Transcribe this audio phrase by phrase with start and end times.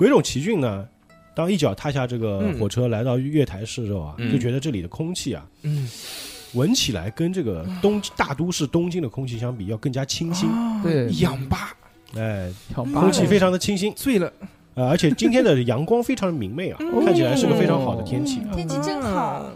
[0.00, 0.88] 鬼冢奇骏呢，
[1.34, 2.58] 当一脚踏下这个嗯。
[2.58, 4.32] 火车来到月台市之后啊，嗯。
[4.32, 5.86] 就觉得这里的空气啊，嗯，
[6.54, 10.48] 闻起来跟这个东大都市东京的空气相比，要更加清新。
[10.82, 11.06] 对。
[11.20, 11.76] 氧吧
[12.16, 14.32] 哎，抢空气非常的清新，醉了，
[14.72, 18.40] 呃，而且今天的阳光非常的明媚啊，看起来是个非常好的天气。
[18.40, 19.52] 啊天气真好。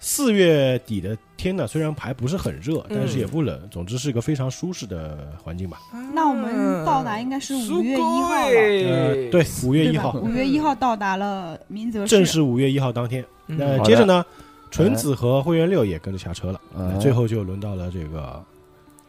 [0.00, 5.80] 四月底的天呢，虽然还不是很热，嗯但是也不冷，总之是一个非常舒适的环境吧。
[6.14, 9.86] 那我们到达应该是五苏月一号了，呃，对，五月？
[9.86, 13.24] 一号，五月一号到达了明泽正，是五月一号当天。
[13.48, 14.24] 嗯那好的接着呢，
[14.70, 18.40] 纯子和灰原六也跟着下车了，哎最后就轮到了这个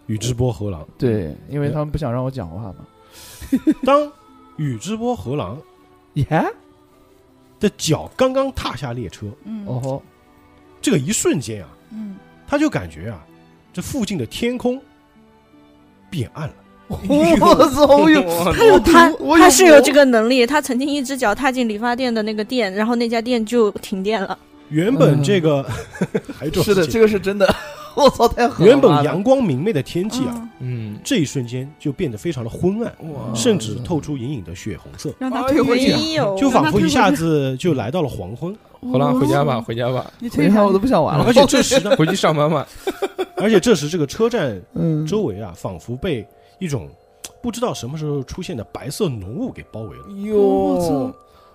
[0.07, 0.83] 宇智波和狼。
[0.97, 2.75] 对，因为他们不想让我讲话嘛。
[3.85, 4.11] 当
[4.57, 5.61] 宇智波和狼
[6.15, 6.25] 耶，
[7.59, 10.03] 的脚刚刚踏下列车，嗯哦吼，
[10.81, 12.15] 这个一瞬间啊，嗯，
[12.47, 13.23] 他就感觉啊，
[13.71, 14.81] 这附近的天空
[16.09, 16.53] 变暗了。
[16.89, 18.21] 我操，我有
[18.53, 24.37] 他有他他是有这个能力，他曾经一只脚踏进理发店的那个店，然后那家店就停电了。
[24.69, 25.65] 原本这个、
[26.63, 27.55] 是的，这个是真的。
[28.03, 28.71] 我操，太狠了！
[28.71, 32.93] 原本阳光明媚的天气啊，嗯嗯，这一瞬间就变得非常的昏暗，
[33.35, 35.91] 甚至透出隐隐的血红色，让他退回去，
[36.37, 38.55] 就仿佛一下子就来到了黄昏。
[38.91, 41.23] 好了，回家吧，回家吧，你退下回家我都不想玩了。
[41.25, 42.67] 而且这时呢， 回去上班吧。
[43.37, 46.25] 而且这时这个车站嗯，周围啊，仿佛被
[46.59, 46.89] 一种
[47.41, 50.35] 不知道什么时候出现的白色浓雾给包围了。
[50.35, 51.13] 我操，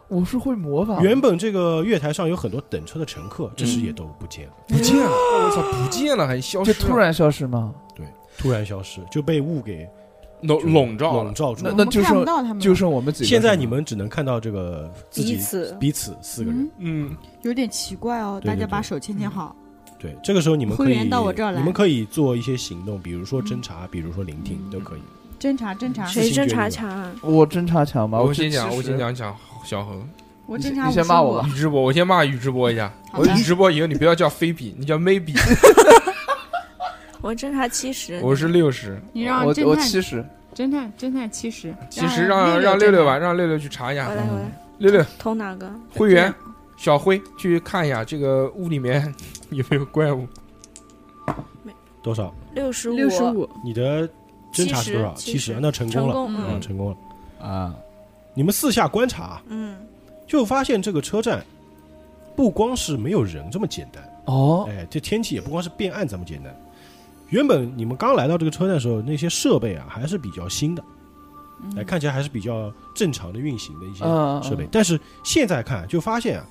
[0.08, 1.00] 我是会魔法。
[1.02, 7.74] 原本这个月台上有很多等车的乘客，这时也都不见了，不见了，我操，不见了，还消失了，就突然消失吗？
[7.94, 8.06] 对
[8.38, 9.88] 突然消失，就被雾给
[10.42, 11.12] 笼笼罩。
[11.12, 11.74] 笼罩住了。
[11.76, 13.28] 那那就看不剩到他们，就剩我们几个。
[13.28, 16.60] 现在你们只能看到这个自己彼此彼此四个人。
[16.78, 19.54] 嗯，嗯，有点奇怪哦，对对大家把手牵牵好，
[19.98, 25.00] 对，这个时候你们可以会员到我这儿来你们可以做一些行动，比如说侦查，比如说聆听，都可以。
[25.38, 27.12] 侦查侦查，谁侦查强啊？
[27.22, 29.34] 我侦查强吧，我先讲，我先讲讲
[29.64, 30.02] 小何
[30.46, 31.48] 我侦查你先骂我吧。
[31.48, 32.90] 宇智波，我先骂宇智波一下。
[33.12, 35.38] 我宇智波以后你不要叫菲比，你叫 maybe，
[37.20, 39.00] 我侦查七十，我是六十。
[39.12, 44.08] 你让我侦探我七十，侦探侦探七十，其实让让六六六吧，让六六去查一下。
[44.08, 45.04] 我来我来，六六。
[45.18, 45.70] 投哪个？
[45.94, 46.34] 会员
[46.76, 49.14] 小辉去看一下这个屋里面
[49.50, 50.26] 有没有怪物。
[52.02, 52.34] 多少？
[52.54, 54.08] 六十五，六十五，你的
[54.52, 56.96] 侦查是多少？70七十，那成功了，成功，嗯，嗯成功了。
[57.46, 57.74] 啊，
[58.34, 59.76] 你们四下观察，嗯，
[60.26, 61.44] 就发现这个车站
[62.34, 66.54] 不光是没有人这么简单，哦，哎，这天气也不光是变暗这么简单。
[67.28, 70.82] 原本你们刚来到这个车站的时候，那些设备啊还是比较新的，
[71.76, 74.66] 哎，看起来还是比较正常的运行的一些嗯设备。
[74.72, 76.46] 但是现在看就发现啊，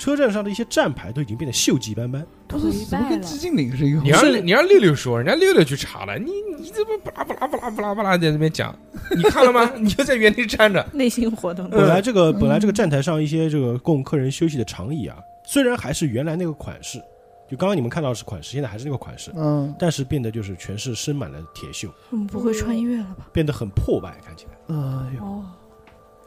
[0.00, 2.26] 车站上的一些站牌都已经变得锈迹斑斑。
[2.48, 4.00] 不是怎么跟寂静岭是一个？
[4.00, 8.74] 你让你让六六说，人家六六去查了，你你怎么巴拉巴拉巴拉巴拉巴拉在那边讲？
[9.14, 9.70] 你看了吗？
[9.76, 10.84] 你就在原地站着。
[10.94, 11.68] 内心活动。
[11.68, 16.98] 本来这个本来嗯这个站台上一些这个供客人休息的长椅啊，虽然还是原来那个款式，
[17.46, 23.26] 就刚刚你们看到的是款式，现在还是那个款式，嗯，但是变得就是全是生满了铁锈，我们不会穿越了吧？
[23.34, 24.74] 变得很破败，看起来。
[24.74, 25.44] 哎呦，哦，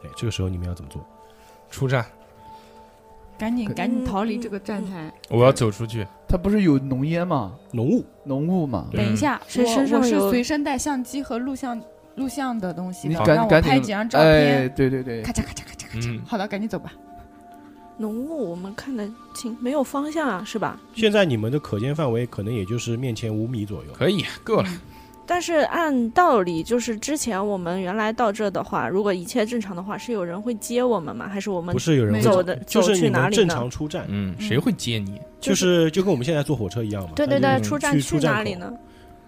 [0.04, 1.04] 哎，这个时候你们要怎么做？
[1.70, 2.06] 出站，
[3.38, 5.12] 赶紧赶紧逃离这个站台。
[5.28, 6.06] 我要走出去。
[6.28, 7.52] 它不是有浓烟吗？
[7.72, 8.88] 浓雾，浓雾嘛？
[8.92, 11.80] 等一下，谁我我是身上是随身带相机和录像
[12.16, 14.74] 录像的东西你的，让我赶赶拍几张照哎，片。
[14.74, 16.08] 对对对咔，嚓咔嚓咔嚓咔嚓。
[16.08, 16.92] 嗯，好的，赶紧走吧。
[17.98, 20.80] 浓雾我们看得清，没有方向啊，是吧？
[20.94, 23.92] 现在你们的可见范围可能也就是面前五米左右。
[23.92, 24.68] 可以，够了。
[25.26, 31.28] 但是按道理，就是之前我们原来到这的话，如果一切正常的话，是有人会接我们吗？
[31.28, 33.54] 还是我们不是有人会走的就是去哪里你们正呢？
[33.54, 35.20] 常出站，嗯，谁会接你？
[35.40, 37.10] 就是就跟我们现在坐火车一样嘛。
[37.16, 38.18] 对对对，出站去？
[38.20, 38.72] 哪里呢？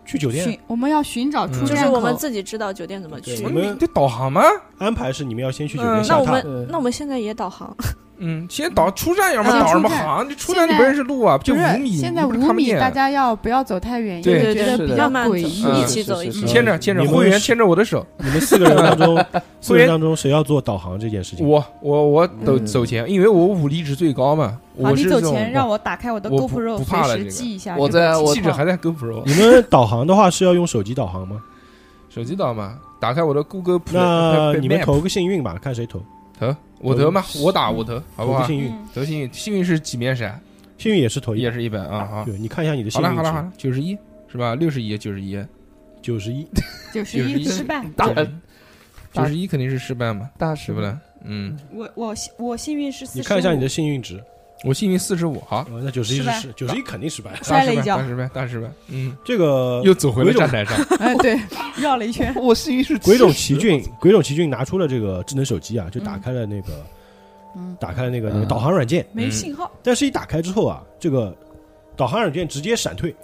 [0.04, 1.84] 去酒店我们要寻找出嗯就是。
[1.86, 3.46] 我们自己知道酒店怎么去对。
[3.46, 4.40] 你们得导航吗？
[4.78, 7.76] 安排是你们要先去酒嗯店那我们，那我们现在也导航，
[8.18, 10.28] 嗯，先导出站，要么先导什么航？
[10.28, 14.16] 你出站你不认识路啊，就五米，现在五米，大家要不要走太远？
[14.18, 15.82] 因对为觉得比较诡走异。
[15.82, 16.46] 一起走一起。
[16.46, 19.24] 牵着牵着，你们会员牵着我的手，你们四个人当中，
[19.60, 21.46] 四个人当中谁要做导航这件事情？
[21.46, 24.58] 我我我走嗯走前，因为我武力值最高嘛。
[24.82, 27.76] 好，你走前让我打开我的 GoPro，不怕了随时这个记一下。
[27.76, 31.36] 我在我记着还在 GoPro 你们导航的话是要用手机导航吗？
[32.08, 36.00] 手机导嘛，打开我的 Google Play，那你们投个幸运吧，看谁投。
[36.38, 38.40] 投我得嘛，我打我得，好不好？
[38.40, 40.40] 得幸运，幸运是几面闪？
[40.78, 42.24] 幸运也是投一也是一百啊，好。
[42.24, 43.96] 对，你看一下你的幸运值，了好了好了，九十一
[44.30, 44.54] 是吧？
[44.54, 45.38] 六十一九十一，
[46.02, 46.46] 九十一。
[46.92, 47.84] 九十一91失败。
[47.96, 48.12] 大
[49.12, 50.98] 九十一肯定是失败嘛，大师是不了？
[51.24, 54.22] 嗯，我我我幸运是四你看一下你的幸运值，
[54.64, 56.32] 我幸运四十五，好，呃那九十一失败。
[56.40, 57.38] 是九十一肯定失败。
[57.42, 57.98] 摔了一跤。
[57.98, 61.38] 大失败，大失败，嗯，这个又走回了站台上，哎，对，
[61.76, 66.68] 绕了一圈，我幸运是鬼冢70奇骏，鬼冢奇骏拿出了这个智能手机啊，就打开了那个
[67.56, 68.48] 嗯，打开了那个那个嗯。
[68.48, 71.36] 导航软件，没信号，但是一打开之后啊，这个
[71.94, 73.14] 导航软件直接闪退，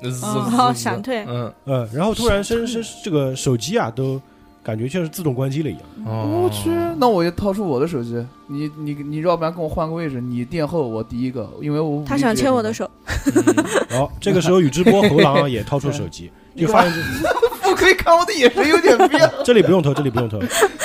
[0.74, 4.20] 闪退，嗯，呃，然后突然身身这个手机啊都
[4.62, 5.82] 感觉像是自动关机了一样。
[6.06, 12.88] 哦我去，那我也掏出我的手机，你你你要不然跟我换个位置，你垫后，我第一个，因为我他想牵我的，手，
[13.34, 17.32] 嗯好，这个时候宇智波猴郎也掏出手机，就发现这
[17.62, 19.30] 不可以看我的眼神有点变。
[19.44, 20.38] 这里不用投，这里不用投。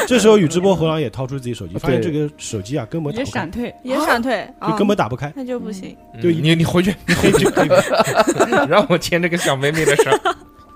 [0.07, 5.31] 这时候宇智波猴郎也掏出自己手机，发现这个手机啊根本也闪，退，也闪退，就啊根本打不开。
[5.35, 5.95] 那就不行。
[6.21, 7.45] 对嗯你你回去，你回去，
[8.69, 10.11] 让我牵这个小妹妹的手，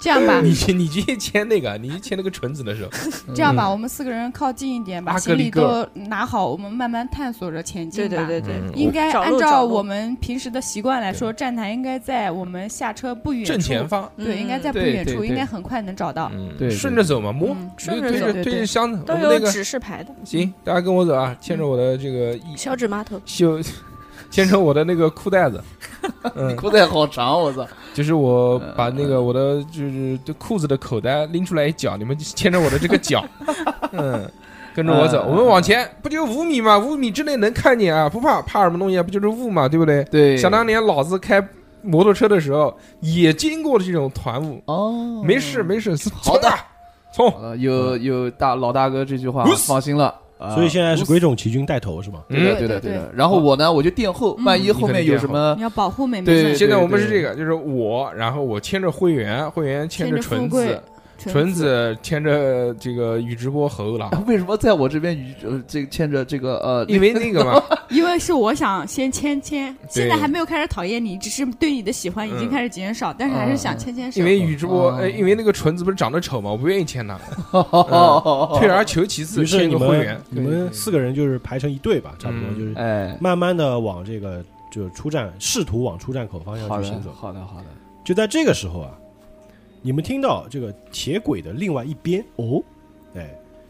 [0.01, 2.89] 这样吧，你去你去牵那个，你去牵那个纯子的时候，
[3.35, 8.25] 这样吧，我们四个人靠近一点，把行李都拿好，我们慢慢探索着前进吧。
[8.25, 13.45] 对对对应该按照我们平时的习惯来说，站台应该在我们下车不远。
[13.45, 16.31] 正前方，对，应该在不远处，应该很快能找到。
[16.33, 16.75] 嗯，对对。
[16.75, 23.21] 顺着走嘛，摸嗯，顺着走推着箱子，都有们那个指示牌的，行，大家跟我走啊，牵着我的这个小指码头。
[23.25, 23.59] 袖，
[24.31, 25.61] 牵着我的那个裤带子，
[26.35, 27.67] 嗯，裤带好长，我操！
[27.93, 33.23] 就是我把那个我的就是这裤子的口袋拎出来一脚，你们牵着我的这个脚，
[33.91, 34.25] 嗯，
[34.73, 36.79] 跟着我走，嗯我们往前，不就五米吗？
[36.79, 39.03] 五米之内能看见啊，不怕，怕什么东西啊？
[39.03, 40.03] 不就是雾嘛，对不对？
[40.05, 41.45] 对，想当年老子开
[41.81, 46.49] 摩托车的时候，也经过这种团雾，哦，没事没事，好的。
[47.13, 47.29] 冲。
[47.59, 50.15] 有有大老大哥这句话放心了。
[50.41, 52.23] 啊所以现在是鬼冢奇君带头是吗？
[52.27, 53.11] 对的，嗯对的，对对的。
[53.15, 56.55] 然后我呢，我就垫后，嗯万一后面有什么你要保护妹妹对。
[56.55, 60.81] 现在我们是这个，就是我，然后我牵着会员，会员牵着纯子，
[61.29, 74.19] 纯子牵着这个宇智波猴郎，为什么在我这边宇呃这个牵着这个呃， 因为那个嘛， 因为是我想先牵牵，现在还没有开始讨厌你，只是对你的喜欢已经嗯开始减少，但是还是想牵牵手。
[74.19, 77.19] 因为宇智波，因为那个纯子不是长得丑嘛，我不愿意牵他，
[77.51, 78.57] 哦。
[78.59, 80.21] 退而求其次，牵于是你们一个会员。
[80.29, 82.59] 你们四个人就是排成一队吧，差不多嗯。
[82.59, 87.11] 就是哎，慢慢的往这个就出站，试图往出站口方向去行走，。
[87.13, 87.65] 好的，好的。
[88.03, 88.91] 就在这个时候啊，
[89.81, 92.63] 你们听到这个铁轨的另外一边哦，
[93.15, 93.23] 哎，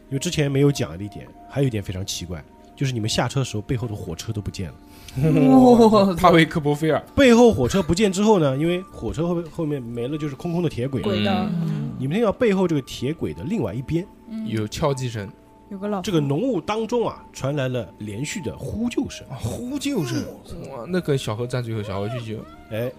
[0.09, 2.43] 因为之前没有讲的一点，还有一点非常奇怪，
[2.75, 4.75] 就是你们下车的时候背后的火车都不见了。
[5.23, 6.13] 哇。
[6.15, 11.01] 帕维克博菲尔，背后火车不见之后呢，因为火车后后面没了，就是空空的铁轨。
[11.01, 11.07] 嘛。
[11.07, 11.31] 轨道。
[11.49, 11.91] 嗯。
[11.97, 14.47] 你们听到背后这个铁轨的另外一边，嗯。
[14.47, 15.29] 有敲击声，
[15.69, 19.25] 有个老这个浓雾当中啊，传来了连续的呼救声。
[19.29, 20.23] 啊呼救声，
[20.71, 22.91] 哇，那跟小何站最后，小何去救，哎，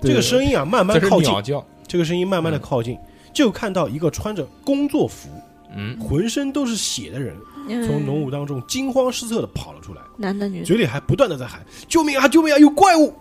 [0.00, 2.98] 这个声音啊，慢慢这是靠近鸟，叫，这个声音慢慢的靠近，
[3.34, 5.28] 就看到一个穿着工作服、
[5.76, 7.36] 嗯，浑身都是血的人，
[7.68, 7.86] 嗯。
[7.86, 12.26] 从浓雾当中惊慌失措的跑了出来，男的女的，嘴里还不断的在喊：“救命啊！
[12.26, 12.58] 救命啊！
[12.58, 13.12] 有怪物！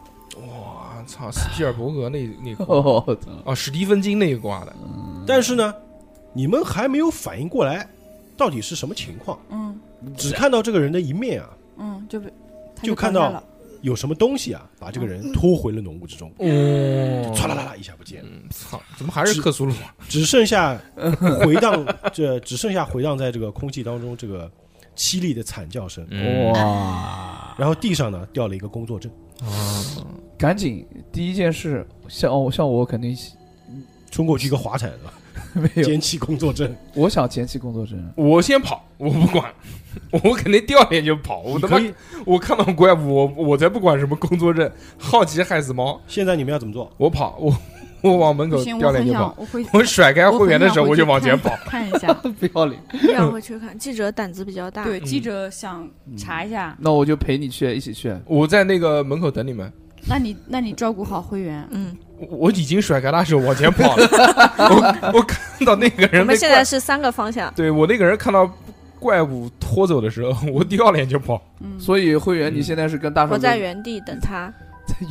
[0.48, 2.74] 哇操，斯皮尔伯格那那 挂，
[3.44, 4.74] 哦，史蒂芬金那一挂的，！”
[5.28, 5.76] 但是呢，
[6.32, 7.86] 你们还没有反应过来，
[8.38, 9.78] 到底是什么情况，嗯。
[10.16, 12.32] 只看到这个人的一面啊，嗯，就被
[12.74, 13.44] 他就看到了
[13.82, 19.74] 有什么东西啊，把这个人拖回了浓雾之中，哦，唰啦啦啦一下不见了，嗯，操，怎么还是克苏鲁？
[20.08, 20.80] 只剩下
[21.44, 24.50] 回荡，这 只剩下回荡在这个空气当中这个
[24.96, 26.52] 凄厉的惨叫声，嗯。
[26.54, 27.56] 哇！
[27.58, 29.12] 然后地上呢掉了一个工作证，
[29.42, 29.84] 啊
[30.38, 33.16] 赶紧第一件事，像我像我肯定
[34.10, 34.48] 冲过去。
[34.48, 34.92] 一个滑铲，
[35.54, 38.12] 没有， 捡起工作证，我想捡起工作证。
[38.16, 39.54] 我先跑，我不管，
[40.24, 41.40] 我肯定掉脸就跑。
[41.42, 41.80] 我他妈。
[42.26, 46.00] 我看到怪物，我我才不管什么工作证，好奇害死猫。
[46.08, 46.92] 现在你们要怎么做？
[46.98, 47.58] 我跑，我
[48.02, 49.36] 我往门口掉脸就跑。
[49.38, 51.52] 我会我甩开会员的时候，我就往前跑。
[51.66, 52.14] 看一下。
[52.22, 52.80] 不要脸，
[53.12, 53.76] 让回去看。
[53.78, 58.16] 记者胆子比较大，对，嗯记者想查一下，那我就陪你去，一起去。
[58.26, 59.72] 我在那个门口等你们。
[60.08, 61.68] 那你那你照顾好会员。
[61.72, 64.08] 嗯，我我已经甩开他手往前跑了。
[64.58, 68.52] 我我看到那个我们人被怪现在是三个方向，对我那个人看到
[69.02, 71.42] 怪物拖走的时候， 我第二脸就跑。
[71.60, 74.54] 嗯，所以会员，嗯你现在是跟大硕我在原地等他，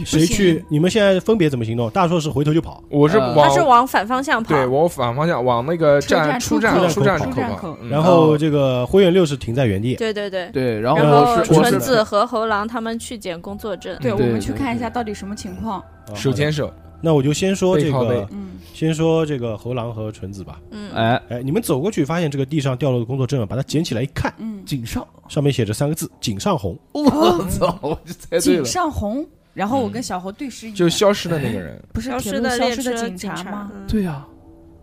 [0.04, 0.64] 谁去？
[0.70, 1.90] 你们现在分别怎么行动？
[1.90, 7.76] 大硕是回头就跑，我是呃往他是往反方向跑，对往反方向往那个站出站出站出口。
[7.90, 9.96] 然后这个灰原六是停在原地。
[9.96, 10.48] 对对对。
[10.52, 15.80] 对，然后纯子和猴狼他们去捡工作证，对，嗯我们去看一下到底什么情况。
[15.80, 20.60] 哦手牵手，那我就先说这个，嗯，先说这个猴狼和纯子吧。
[20.70, 26.78] 嗯，哎，哎，你们走过去，发现这个地上掉落的工作证啊，把它捡起来一看，嗯，井上，上面写着三个字“井上红。
[26.92, 28.64] 我操，我就猜对井。
[28.64, 29.26] 上红。
[29.52, 33.70] 然后我跟小侯对视一眼，就消失的那个人， 不是消铁路消失的消失的警察吗？
[33.74, 34.24] 嗯对呀，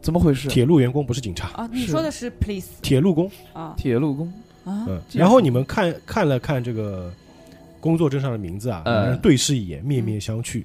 [0.01, 0.49] 怎么回”，事？
[0.49, 3.31] 铁路员工不是警察，啊，你说的是 police 铁路工。
[3.53, 4.27] 啊铁路工，
[4.65, 7.11] 啊，嗯，然后你们看看了看这个
[7.79, 8.93] 工作证上的名字啊，嗯。
[8.93, 10.63] 两个人对视一眼，面面相觑。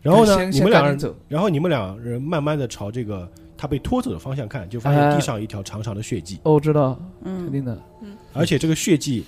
[0.00, 5.14] 然后呢，你们两个人，走，然后你们两人慢慢的朝这个他被拖走的方向看，就发现哎。
[5.14, 7.44] 地上一条长长的血迹，哦，我知道，嗯。
[7.44, 8.16] 肯嗯，定的，嗯。
[8.32, 9.24] 而且这个血迹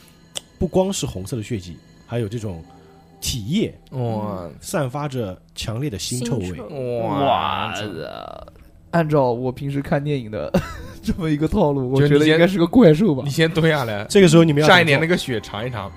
[0.58, 2.62] 不光是红色的血迹，还有这种
[3.20, 4.48] 体液，哇。
[4.60, 6.52] 散发着强烈的腥臭味。
[7.00, 7.74] 哇。
[8.92, 10.52] 按照我平时看电影的
[11.02, 13.22] 这么一个套路，我觉得应该是个怪兽吧。
[13.24, 13.30] 你。
[13.30, 15.90] 先蹲下来，这个时候你们要蘸一点那个血尝一尝，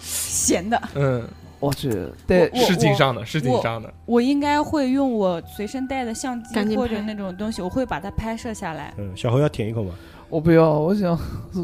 [0.00, 0.80] 咸的。
[0.94, 1.24] 嗯，
[1.64, 1.90] 我去，
[2.26, 8.92] 对，我是经上的，是经上的，我应该会用我随身带的相机或者那种东西，我会把它拍摄下来。
[8.98, 9.94] 嗯，小侯要舔一口吗？
[10.28, 11.18] 我不要，我想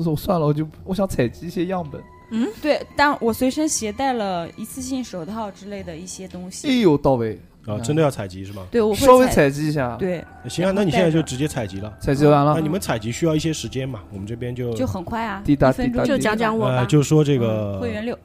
[0.06, 2.00] 我算了，我就我想采集一些样本。
[2.32, 6.80] 嗯对，但我随身携带了一次性手套之类的一些东哎西。
[6.80, 7.34] 呦，到位，
[7.66, 8.64] 啊，嗯真的要采集是吗？
[8.70, 11.92] 对，我会稍微采采集一下，，对，行啊，那你现在就直接采集了。
[11.98, 14.00] 采集完了那，你们采集需要一些时间嘛？
[14.12, 18.16] 我们这边就就很快啊，滴答一分钟就滴答滴讲讲我吧呃，就说这嗯个会员六，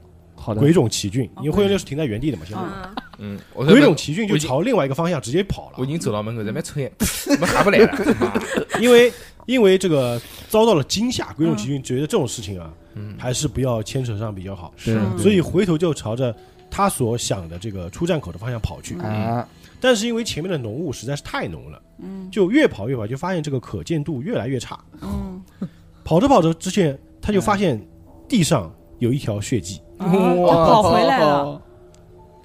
[0.46, 2.62] 好的，鬼冢奇骏，哦因为会员六是停在原地的嘛，现在。
[3.18, 5.76] 嗯，鬼冢冢，奇骏就朝另外一个方向直接跑了。
[5.78, 7.92] 我已，经走到门口在那边抽烟， 怎么还不来了？
[8.20, 8.32] 妈。
[8.80, 9.12] 因为
[9.46, 15.18] 因为这个遭到了惊吓，鬼冢奇骏觉得这种事情啊，嗯，还是不要牵扯上比较好，是嗯。
[15.18, 16.32] 所以回头就朝着
[16.70, 18.96] 他所想的这个出站口的方向跑去。
[18.98, 19.48] 啊，
[19.80, 22.30] 但是因为前面的浓雾实在是太浓了，嗯。
[22.30, 24.78] 就越跑越跑，就发现这个可见度越来越差。
[25.00, 25.42] 嗯，
[26.04, 27.82] 跑着跑着之前，他就发现
[28.28, 29.80] 地上有一条血迹。
[29.98, 31.60] 啊他跑回来了，，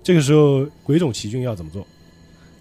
[0.02, 1.86] 这个时候，鬼冢奇骏要怎么做？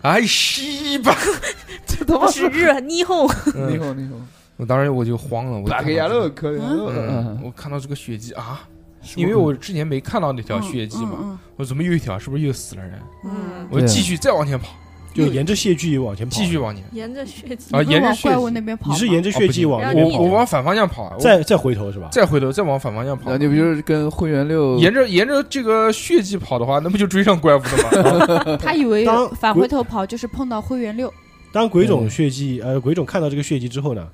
[0.03, 1.15] 哎西吧，
[1.87, 3.73] 这他妈是日霓虹，嗯。
[3.73, 4.15] 你好，你好，
[4.57, 8.67] 我当时我就慌了，我打个牙乐，可怜嗯，我看到这个血迹啊，
[9.15, 12.19] 因为我之前没看到那条血迹嘛，嗯我怎么又一条？
[12.19, 12.99] 是不是又死了人？
[13.25, 14.75] 嗯，我继续再往前跑，
[15.13, 16.37] 就沿着血迹往前跑。
[16.37, 22.09] 继续往前沿着血迹啊，沿着怪物，那边跑，你是沿着血迹往我我往反方向跑啊，再再回头是吧？
[22.13, 23.39] 再回头再往反方向跑那。
[23.39, 28.57] 你不就是跟灰原六沿着沿着这个血迹跑的话，那不就追上怪物了吗？
[28.63, 31.13] 他以为当返回头跑就是碰到灰原六，
[31.53, 34.07] 当鬼冢血迹呃鬼冢看到这个血迹之后呢，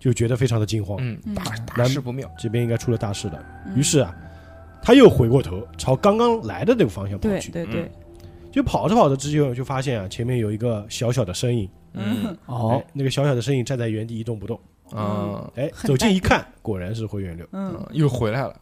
[0.00, 2.28] 就觉得非常的惊慌，嗯，嗯大大难事不妙。
[2.38, 3.38] 这边应该出了大事的。
[3.66, 4.14] 嗯于是啊，
[4.82, 7.50] 他又回过头朝刚刚来的那个方向跑对去。
[7.50, 7.90] 对对，
[8.54, 12.36] 就跑着跑着之后，就发现啊，前面有一个小小的身影，嗯。
[12.46, 14.56] 哦哎，那个小小的身影站在原地一动不动。
[14.92, 17.86] 啊，哎，很走近一看，果然是灰原六，嗯，嗯。
[17.90, 18.54] 又回来了，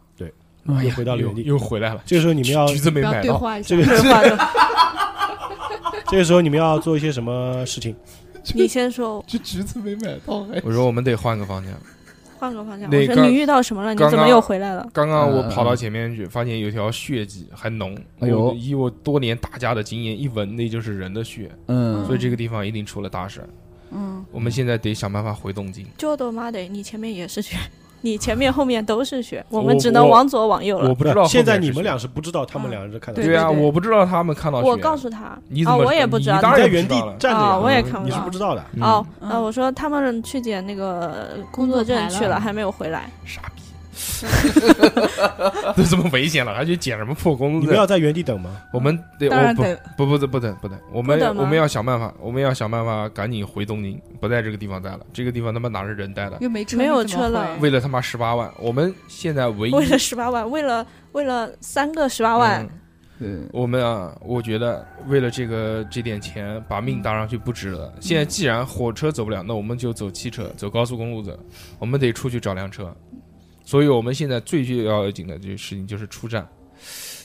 [0.65, 1.43] 哎又呀回到了原地。
[1.43, 2.01] 又又回来了。
[2.07, 3.69] 这个时候你们要，橘子没不要买到，话一下。
[3.69, 4.37] 这，个对话的，
[6.07, 7.95] 这个时候你们要做一些什么事情？
[8.55, 11.71] 你先说， 这橘子没买到，还我说我们得换个方向。
[12.43, 12.89] 换个方向。
[12.89, 13.93] 那我说你遇到什么了？
[13.93, 14.85] 你怎么又回来了？
[14.91, 17.97] 刚刚我嗯跑到前面去，发现有条血迹还浓。
[18.19, 23.41] 哎呦以我多年打架的经验，一闻那就是人的血，嗯所以这个地方一定出了大事。
[23.91, 25.85] 嗯，我们现在得想办法回东京。
[25.97, 27.55] 就他妈的，你前面也是血，
[28.03, 30.89] 你前面后面都是血，我我们只能往左往右了。
[30.89, 34.67] 我不知道现在你们俩是不知道他们俩人看到对对啊，我不知道他们看到血。
[34.69, 38.63] 我告诉他，你怎么哦，我也不知道你当然在原地站着，哦我也看不你是不知道的。
[38.73, 43.09] 嗯哦，嗯呃，我说他们去捡那个工作证去了，还没有回来。
[43.25, 43.62] 傻逼，
[45.75, 47.61] 都这么危险了，还去捡什么破工作证？
[47.61, 48.61] 你们要在原地等吗？
[48.71, 55.01] 我们得我不当然得，不不不不等不等，我们等吗我们要想办法，我们要想办法赶紧回东京，不在这个地方待了。
[55.13, 56.37] 这个地方他妈哪是人待的？
[56.41, 62.67] 又没车，没有车了为了他妈十八万，我们现在唯一为了十八万，为了为了三个十八万
[63.19, 67.93] 嗯，对，我们啊，我觉得为了这个这点钱，把命搭上去不值了。
[67.99, 71.37] 现在既然火车走不了，那我们就走汽车，走高速公路走。
[71.77, 72.93] 我们得出去找辆车，
[73.63, 76.47] 所以我们现在最最要紧的这个事情就是出战。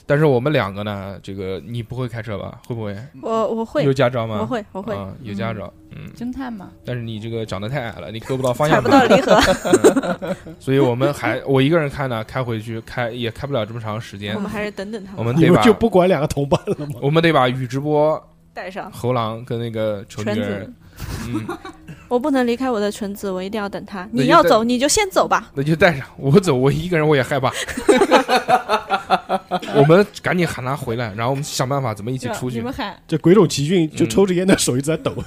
[0.06, 2.62] 但是我们两个呢，这个你不会开车吧？
[2.66, 2.96] 会不会？
[3.20, 4.38] 我我会有，驾照吗？
[4.40, 5.70] 我会，我会，啊，有驾照。
[5.90, 8.84] 嗯，侦探嘛，但是你这个长得太矮了，你够不到方向盘。
[8.84, 14.40] 不到离合， 所以我们还我一个人开呢，开回去开也开不了这么长时间我。
[14.40, 16.94] 们还是等等他们我们得把你们就不管两个同伴了吗？
[17.02, 18.18] 我们得把宇智波、
[18.54, 20.72] 带上猴郎跟那个丑女人子。。
[21.28, 21.46] 嗯，
[22.08, 24.08] 我不能离开我的纯子，我一定要等他。
[24.12, 25.50] 你要走，你就先走吧。
[25.54, 27.52] 那就带上我走，我一个人我也害怕。
[29.74, 32.72] 我们赶紧喊他回来，然后我们想办法怎么一起出去你们。
[32.72, 35.12] 喊，这鬼冢奇骏就嗯抽着烟的手一直在抖。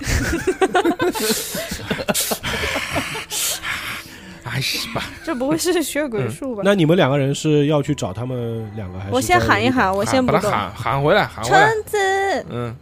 [4.43, 5.03] 哎是吧？
[5.23, 6.61] 这不会是血鬼术吧？
[6.65, 10.25] 那你们两个人是要去找他们两个，还是我先喊一喊，我先。
[10.25, 11.69] 把他喊喊回来，喊回来。
[11.69, 11.97] 纯子，
[12.49, 12.75] 嗯，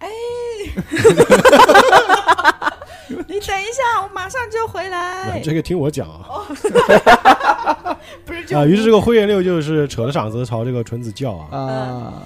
[3.28, 3.40] 你等一
[3.72, 5.40] 下，我马上就回来。
[5.40, 6.24] 这个听我讲啊。
[8.24, 12.22] 不是就啊，于是这个灰原六就是扯着嗓子朝这个纯子叫啊，啊，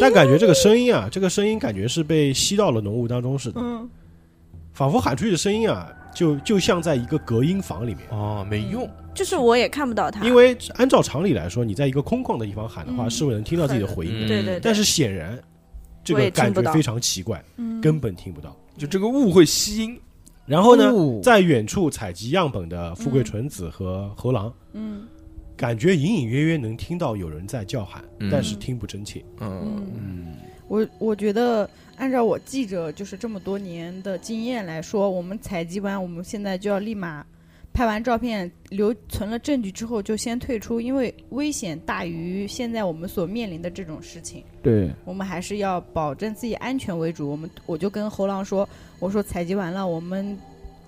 [0.00, 3.88] 但感觉这个声音啊，这个声音感觉是被吸到了浓雾当中似的，嗯，
[4.72, 8.08] 仿佛喊出去的声音啊，就就像在一个隔音房里面。
[8.10, 13.10] 啊，没用，就是我也看不到他，因为按照常理来说，你在一个空旷的地方喊的话，嗯。
[13.10, 14.12] 是会能听到自己的回音。
[14.20, 14.26] 的。
[14.26, 15.38] 嗯对对对，但是显然，
[16.02, 17.80] 这个感觉非常奇怪，嗯。
[17.80, 18.56] 根本听不到。
[18.76, 20.00] 就这个雾会吸音，
[20.48, 21.20] 然后呢，哦。
[21.22, 25.06] 在远处采集样本的富贵纯子和猴狼，嗯。
[25.56, 28.28] 感觉隐隐约约能听到有人在叫喊，嗯。
[28.30, 29.24] 但是听不真切。
[29.40, 30.34] 嗯，嗯，
[30.68, 37.26] 我我觉得，按照我记者就是这么多年的经验来说，我们采集完，我们现在就要立马
[37.72, 44.44] 拍完照片，留存了证据之后就先退出，因为危险大于现在我们所面临的这种事情。
[44.62, 47.28] 对，我们还是要保证自己安全为主。
[47.28, 50.36] 我们我就跟猴狼说，我说采集完了，我们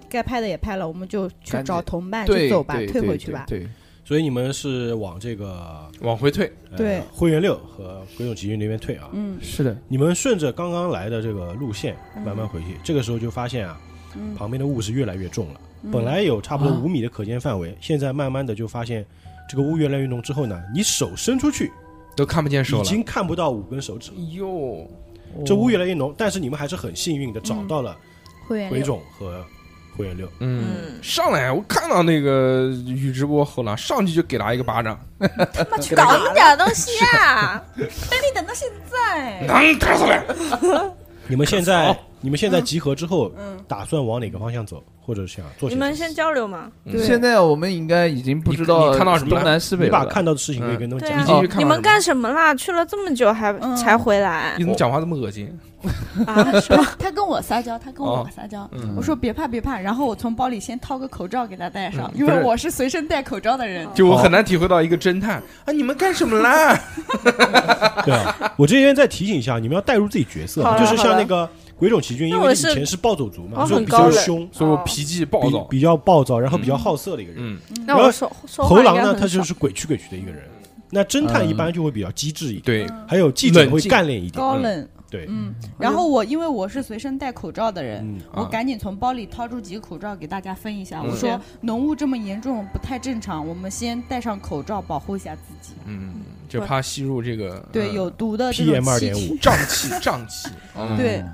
[0.08, 3.44] 该拍的也拍了，我们就去找同伴就走吧，退回去吧。
[3.48, 3.66] 对，
[4.04, 9.08] 所以你们是往这个往回退，呃对灰原六和鬼冢奇骏那边退啊。
[9.12, 13.80] 嗯是的，你们顺着刚刚来的这个路线嗯慢慢回去，这个时候就发现啊，
[14.16, 15.60] 嗯，旁边的雾是越来越重了。
[15.82, 19.02] 嗯本来有差不多啊五米的可见范围，现在慢慢的就发现
[19.48, 21.72] 这个雾越来越浓之后呢，你手伸出去
[22.14, 22.84] 都看不见手了。
[22.84, 24.16] 已经看不到五根手指了。
[24.34, 24.86] 哟，
[25.44, 27.96] 这雾越来越浓，但是你们还是很幸运的找到了
[28.48, 29.44] 鬼会员六冢和
[29.96, 30.26] 会员六。
[30.40, 34.98] 嗯，嗯，上来我看到那个宇智波后狼上去就给他一个巴掌，
[35.52, 37.62] 他妈 去搞那么点东西啊！
[37.76, 37.86] 等
[38.20, 39.40] 你等到现在。
[39.46, 40.24] 能打出来。
[41.26, 45.84] 你们现在你们现在集合之后，嗯，打算往哪个方向走，或者想做什么？
[45.84, 46.70] 你们先交流嘛。
[46.90, 50.10] 对现在我们应该已经不知道你看到什么了东南西北你把了。
[50.10, 51.58] 看到的事情可以跟他们讲一讲。
[51.58, 52.54] 你们干什么啦？
[52.54, 55.48] 去了这么久还嗯才回来你怎么讲话这么恶心？
[56.26, 56.44] 啊？
[56.98, 58.68] 他跟我撒娇，他跟哦我撒娇。
[58.72, 63.88] 嗯我说别怕别怕，然后我从包里先掏个口罩给他戴上，嗯不是因为我是随身带口罩的人。
[63.94, 66.78] 就我很难体会到一个侦探啊，你们干什么啦？
[68.04, 71.48] 对啊，我这边再提醒一下，你们要带入自己角色，好了就是像那个
[71.80, 75.60] 鬼冢奇骏，因为以那我是前是暴走族嘛，我所以比很高冷较凶，所以我脾气暴躁。
[75.64, 77.42] 比比较暴躁，然后比较好色的一个人。
[77.42, 80.42] 嗯，那我说说猴狼呢，他就是鬼屈鬼屈的一个人。
[80.90, 84.32] 那侦探一般就会比较机智一点，对，还有记者会干练一点。
[84.32, 91.00] 高冷，对，嗯，然后我因为我是随身带口罩的人，嗯，我啊赶紧从包里掏出几个口罩给大家分一下。
[91.00, 95.74] 嗯我说浓雾这么严重不太正常，我们先戴上口罩保护一下自己。
[95.86, 96.14] 嗯，
[96.48, 99.38] 就怕吸入这个对，嗯有毒的这种 PM 气2.5体。
[99.40, 100.48] 胀气，胀气。
[100.76, 101.24] 嗯对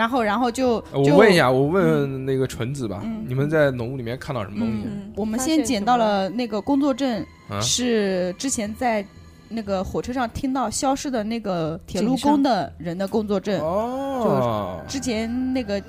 [0.00, 4.84] 然后，然后就我问一下，我问那个纯子吧嗯，你们在浓雾里面看到什么东西？
[4.86, 9.04] 嗯我们先捡到了那个工作证，啊，是之前在
[9.50, 13.60] 那个火车上听到消失的那个铁路工的人的工作证。
[13.60, 15.82] 哦，就之前那个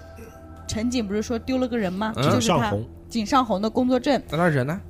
[0.67, 2.11] 陈景不是说丢了个人吗？
[2.17, 4.81] 嗯就是他上红，井上红的工作证，那他人呢？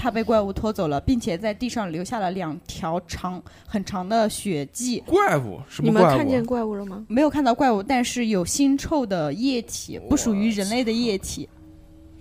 [0.00, 5.02] 他被怪物拖走了，并且在地上留下了两条长很长的血迹。
[5.06, 5.60] 怪物？
[5.68, 6.42] 什你么怪们看见？
[6.46, 7.04] 怪物了吗？
[7.06, 11.46] 没有看到怪物，但是有腥臭的液体，不属于人类的液体，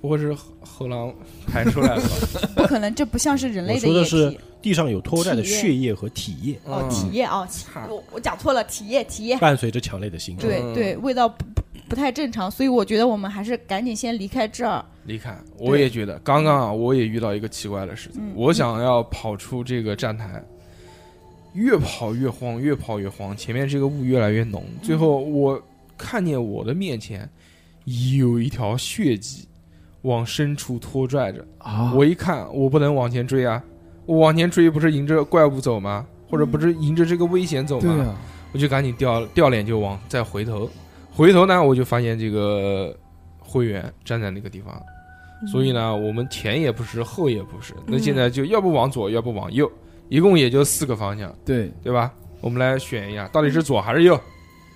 [0.01, 1.13] 不会是后狼
[1.47, 2.49] 排出来的吧？
[2.53, 4.39] 不可能，这不像是人类我说的液是体。
[4.61, 7.47] 地上有拖拽的血液和体液，哦，嗯体液哦，
[7.87, 9.37] 我我讲错了，体液体液。
[9.37, 11.45] 伴随着强烈的腥对对，味道不
[11.89, 14.85] 不不太正常，所以我觉得我们还是赶紧先离开这儿。
[15.05, 18.31] 离开，我也觉得，刚刚啊，我也遇到一个奇怪的事情，嗯。
[18.35, 20.41] 我想要跑出这个站台，
[21.53, 25.61] 越跑越慌，越跑越慌，前面这个雾越来越浓，最后我
[25.97, 27.27] 看见我的面前
[27.85, 29.47] 有一条血迹
[30.03, 31.91] 往深处拖拽着，啊。
[31.95, 33.61] 我一看，我不能往前追啊，
[34.05, 36.05] 我往前追不是迎着怪物走吗？
[36.29, 37.95] 或者不是迎着这个危险走吗？
[37.95, 38.15] 对啊，
[38.53, 40.69] 我就赶紧掉掉脸就往再回头，
[41.19, 42.97] 回头呢我就发现这个
[43.37, 44.81] 会员站在那个地方，
[45.51, 49.69] 所以呢我们前也不是后也不是，那嗯现在就要不往左要不往右，
[50.07, 52.13] 一共也就四个方向，对，对吧？
[52.39, 54.17] 我们来选一下，到底是左还是右？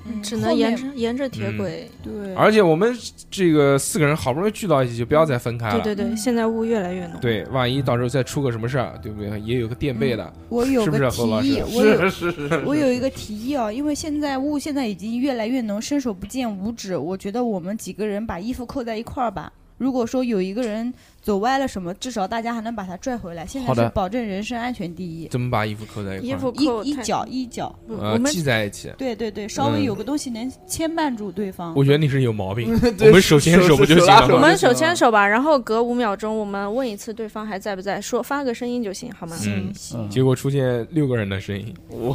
[0.06, 1.90] 嗯只能沿着沿着铁嗯轨。
[2.04, 2.94] 对，而且我们
[3.32, 5.80] 这个四个人好不容易聚到一起，就不要再分开了。
[5.82, 7.20] 对对对，嗯现在雾越来越浓。
[7.22, 9.40] 对万一到时候再出个什么事儿，对不对？
[9.42, 11.10] 也有个垫背的，我有个？
[11.10, 16.98] 提议，我有是是 是我有一个提议啊，因为现在雾现在已经越来越浓，伸手不见五指。
[16.98, 19.52] 我觉得我们几个人把衣服扣在一块儿吧。
[19.78, 23.46] 如果说有一个人走歪了什么，至少大家还能把他拽回来。
[23.46, 26.28] 现在是保证人身安全第一，怎么把衣服扣在一块？
[26.28, 28.92] 衣服一一脚一脚，我们系在一起。
[28.98, 31.74] 对对对，稍微嗯有个东西能牵绊住对方。
[31.76, 34.34] 我觉得你是有毛病， 我们手牵手不就行了吗？
[34.36, 39.34] 我们手牵手吧，然后隔五秒钟我们问一次对方还在不在，说发个声音就行，好吗？
[39.40, 41.74] 嗯行行，嗯结果出现六个人的声音。
[41.90, 42.14] 我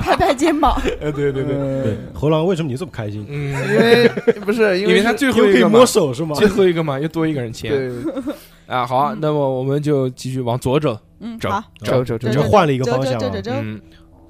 [0.00, 3.24] 拍拍肩膀， 呃，对对对对，，猴狼，为什么你这么开心？
[3.28, 4.08] 嗯，因为
[4.44, 6.34] 不是因为因为他最后一个嘛摸，手是吗？
[6.36, 7.70] 最后一个嘛，又多一个人签。
[7.70, 8.12] 对。
[8.66, 8.86] 啊。
[8.86, 10.98] 好啊，那么我们就继续往左走。
[11.24, 13.80] 嗯，走好，走走走就换了一个方向啊走走走走走，嗯，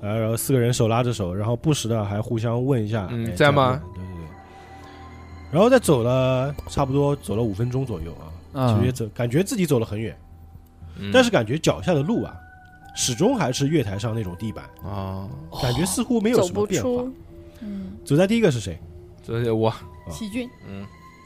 [0.02, 3.80] 呃，然后四个人手拉着手，然后不时的还互相问一下，嗯哎在吗？
[3.94, 4.26] 对对对。
[5.50, 10.14] 然后再走了差不多走了五分钟左右啊，其啊实走，感觉自己走了很远，
[10.98, 11.10] 嗯。
[11.14, 12.34] 但是感觉脚下的路啊，
[12.94, 15.26] 始终还是月台上那种地板，啊，
[15.62, 17.04] 感觉似乎没有什么变化。
[17.60, 18.78] 嗯，走在第一个是谁？
[19.22, 19.72] 走在我。
[20.10, 20.84] 奇骏，嗯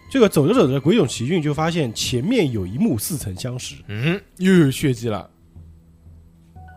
[0.08, 4.20] 这个走着走着，鬼冢奇骏就发现前面有一幕似曾相识，嗯。
[4.38, 5.28] 又有血迹了，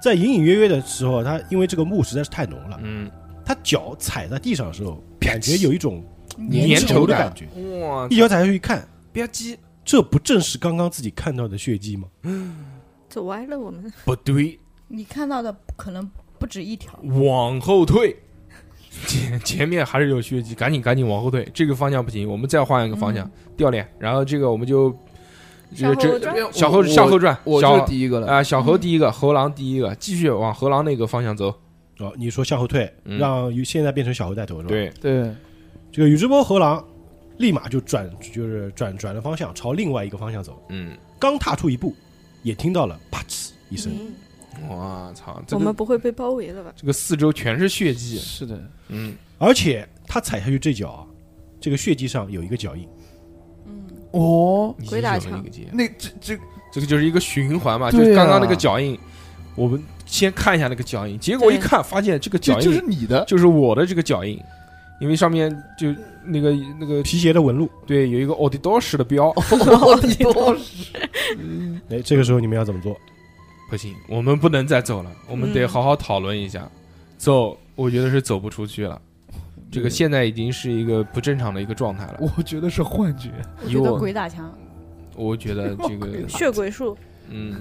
[0.01, 3.09] 在隐隐约约的时候，他因为这个墓实在是太浓了，嗯，
[3.45, 6.03] 他脚踩在地上的时候，感觉有一种
[6.51, 7.45] 粘粘稠的感觉，
[7.79, 8.79] 哇，一脚踩下去一看，
[9.13, 12.07] 吧唧，这不正是刚刚自己看到的血迹吗？
[13.09, 13.91] 走歪了我们。
[14.05, 18.15] 不对，你看到的可能不止一条，往后退，
[19.05, 24.95] 前 前面还是有血迹，赶紧赶紧往后退，这个方向不行，我们再换一个方向，掉脸，然后这个我们就
[25.75, 28.27] 这这小猴向后转，我小就是第一个了。
[28.27, 31.53] 啊小猴第一个，猴狼第一个，继续往猴狼那个方向走，
[31.99, 35.33] 哦，你说向后退，嗯让现在变成小猴带头是吧？，对，对，
[35.91, 36.83] 这个宇智波猴狼
[37.37, 40.61] 立马就转，就是转转了方向，朝另外一个方向走。
[40.69, 41.95] 嗯，刚踏出一步，
[42.41, 44.13] 也听到了啪呲一声，嗯，
[44.67, 46.73] 我操，这我们不会被包围了吧？
[46.75, 48.59] 这个四周全是血迹，是的，
[48.89, 51.05] 嗯，而且他踩下去这脚啊，
[51.61, 52.87] 这个血迹上有一个脚印。
[53.67, 53.83] 嗯。
[54.11, 55.31] 哦，已经鬼打墙。
[55.31, 56.37] 有了一个结，那这这
[56.71, 58.97] 这个就是一个循环嘛，就刚刚那个脚印，
[59.55, 64.41] 我们先看一下那个脚印，结果一看发现这个脚印就是你的，就是我的这个脚印，
[64.99, 65.93] 因为上面就
[66.25, 67.69] 那个那个皮鞋的纹路。
[67.85, 69.29] 对有一个奥迪多士的标，
[71.89, 72.99] 哎，这个时候你们要怎么做？
[73.69, 76.67] 不行，我们不能再走了，我们得嗯好好讨论一下。
[77.17, 78.99] 走，我觉得是走不出去了。
[79.71, 82.17] 这个现在已经是一个不正常的一个状态了。
[82.35, 83.29] 我觉得是幻觉。
[83.63, 84.51] 我觉得鬼打墙，
[85.15, 86.97] 我觉得 这个，血鬼术，
[87.29, 87.55] 嗯，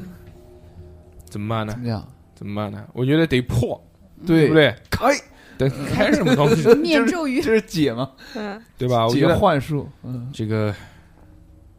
[1.27, 1.81] 怎么办呢怎？
[1.83, 2.09] 么样？
[2.35, 2.83] 怎么办呢？
[2.95, 3.79] 我觉得得破，
[4.27, 4.55] 对对不？
[4.55, 4.75] 对？
[4.89, 5.13] 开，
[5.59, 8.13] 得开什么东西， 念咒语，这是解吗？
[8.35, 9.07] 嗯，对吧？
[9.07, 9.87] 我觉解得幻术。
[10.05, 10.73] 嗯，这个，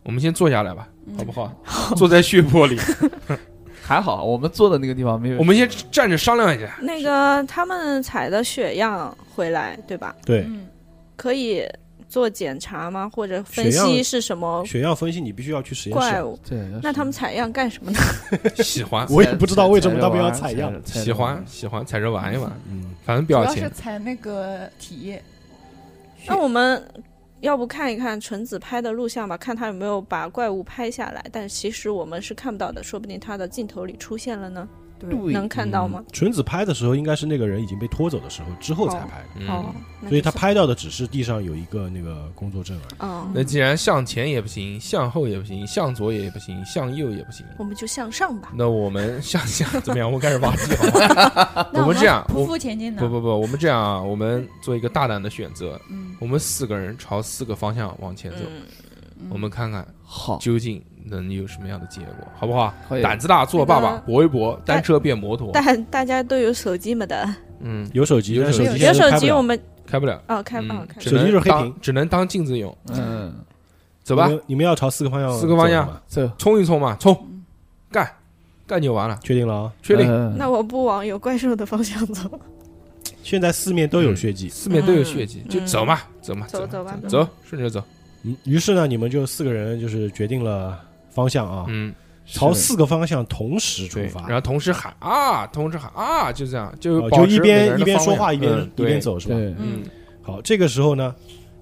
[0.04, 1.52] 我们先坐下来吧，嗯好不好？
[1.96, 2.78] 坐在血泊里，
[3.89, 5.39] 还好，我们坐的那个地方没有。
[5.39, 6.78] 我们先站着商量一下。
[6.80, 10.15] 那个他们采的血样回来，对吧？
[10.23, 10.67] 对，嗯，
[11.15, 11.67] 可以
[12.08, 13.10] 做检查吗？
[13.12, 16.08] 或者分析是什么血样分析你必须要去实验室。
[16.08, 16.38] 怪物？
[16.47, 17.99] 对，那他们采样干什么呢？
[18.63, 20.71] 喜欢，我也不知道为什么他们要采样。
[20.86, 23.67] 喜欢，喜欢，踩着玩一玩，嗯，反正不主要是。
[23.71, 25.19] 采那个体液，
[26.28, 26.80] 那我们
[27.41, 31.25] 要不看一看纯子拍的录像吧，看他有没有把怪物拍下来。
[31.32, 34.67] 但其实我们是看不到的，说不定他的镜头里出现了呢，
[35.00, 36.04] 对，能看到吗？
[36.12, 39.74] 纯子拍的时候，应该是那个人已经被拖走的时候之后才拍的，嗯哦，，
[40.08, 43.10] 所以他拍到的只是地上有一个那个工作证而已。
[43.10, 48.52] 哦，那既然向前也不行，向后也不行，向左也不行，向右也不行，我们就向上吧。
[48.54, 50.08] 那我们向下怎么样？
[50.08, 50.84] 我们开始挖地好
[51.56, 51.70] 吗？
[51.80, 58.64] 我们这样匍匐前进的，不不不，我们这样啊，我们做一个大胆的选择，嗯，我们四个人朝四个方向往前走，嗯，
[59.29, 62.73] 我们看看好，究竟能有什么样的结果，好不好？
[62.88, 63.01] 可以。
[63.01, 65.51] 胆子大做爸爸那，个搏一搏，单车变摩托。
[65.53, 67.36] 但大家都有手机没得？
[67.62, 70.86] 嗯，有手机，有手机有手机，我们开不了，哦开不了。
[70.88, 71.75] 开手机就是黑屏。
[71.82, 72.75] 只能当镜子用。
[72.93, 73.34] 嗯，
[74.03, 74.29] 走吧。
[74.47, 77.43] 你，们要朝四个方向，四个方向，走，冲一冲嘛，冲，嗯。
[77.91, 78.10] 干，
[78.65, 79.73] 干就完了，确定了啊！
[79.82, 80.08] 确定。
[80.10, 80.36] 嗯。
[80.38, 82.39] 那我不往有怪兽的方向走，
[83.23, 85.49] 现在四面都有血迹，四面都有血迹，嗯。
[85.49, 86.65] 就走嘛，走嘛，走。
[86.67, 86.97] 走吧。
[87.08, 87.84] 走，顺着走。
[88.23, 90.79] 嗯，于是呢，你们就四个人就是决定了
[91.10, 91.93] 方向啊，嗯，
[92.25, 99.36] 朝四个方向同时出，发，然后同时喊啊，同时喊啊，就这样，就哦就一边一边说话一边嗯一边，走是吧？
[99.38, 99.84] 嗯，
[100.21, 101.15] 好，这个时候呢，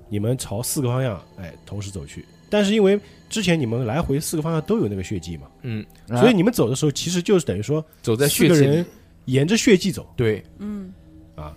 [0.09, 5.85] 你们朝四个方向哎同时走去，但是因为之前你们来回四个方向都有那个血迹嘛，嗯，
[6.17, 8.85] 所以你们走的时候其实就是等于说走在四血人，
[9.25, 10.11] 沿着血迹走。
[10.15, 10.91] 对，嗯，
[11.35, 11.53] 啊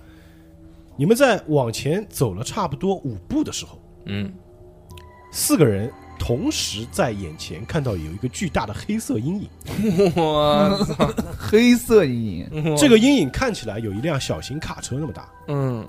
[0.97, 4.31] 你们在往前走了差不多五步的时候，嗯，
[5.31, 9.49] 四个人同时在眼前看到有一个巨大的黑色阴影，
[10.17, 12.77] 我操，黑色阴影。
[12.77, 15.87] 这个阴影看起来有一辆小型卡车那么大，嗯。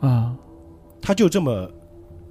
[0.00, 0.34] 啊，
[1.00, 1.70] 它就这么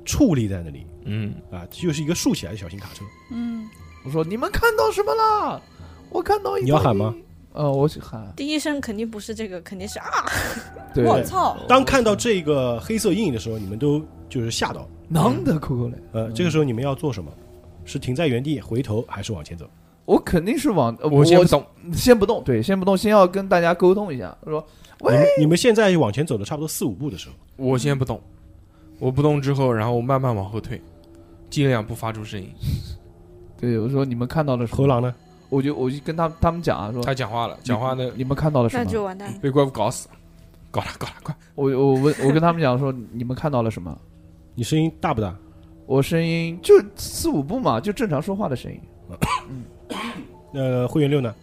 [0.06, 0.86] 矗立在那里。
[1.06, 3.04] 嗯，啊，就是一个竖起来的小型卡车。
[3.32, 3.68] 嗯，
[4.04, 5.62] 我说你们看到什么了？
[6.10, 7.16] 我看到一你要喊吗？
[7.54, 10.06] 呃，我去喊，第一声肯定不是这个，肯定是啊，
[10.94, 14.88] 对，我操，当看到这个黑色阴影的时候，你们都就是吓到。
[15.08, 17.32] 能的扣扣嘞，呃，这个时候你们要做什么？
[17.84, 19.68] 是停在原地回头，还是往前走？
[20.06, 24.63] 我肯定是往，呃我先不动，先不动，对，先不动，先要跟大家沟通一下，说
[25.00, 28.22] 你们你们现在往前走了差不多四五步的时候，我先不动，
[29.00, 30.80] 我不动之后，然后我慢慢往后退，
[31.50, 32.50] 尽量不发出声音。
[33.60, 34.78] 对，我说你们看到了什么？
[34.78, 35.13] 猴狼呢？
[35.50, 38.92] 我就我就跟他他们讲啊，说他讲话了，讲话呢你们看到了什那么？
[38.92, 39.39] 就完蛋了。
[39.42, 40.08] 被怪物搞死，
[40.70, 41.36] 搞了搞了，快！
[41.56, 43.98] 我我问我跟他们讲说你们看到了什么？
[44.60, 45.34] 你声音大不大？
[45.86, 48.82] 我声音就四五步嘛，就正常说话的声音。
[50.54, 51.34] 呃，会员六呢？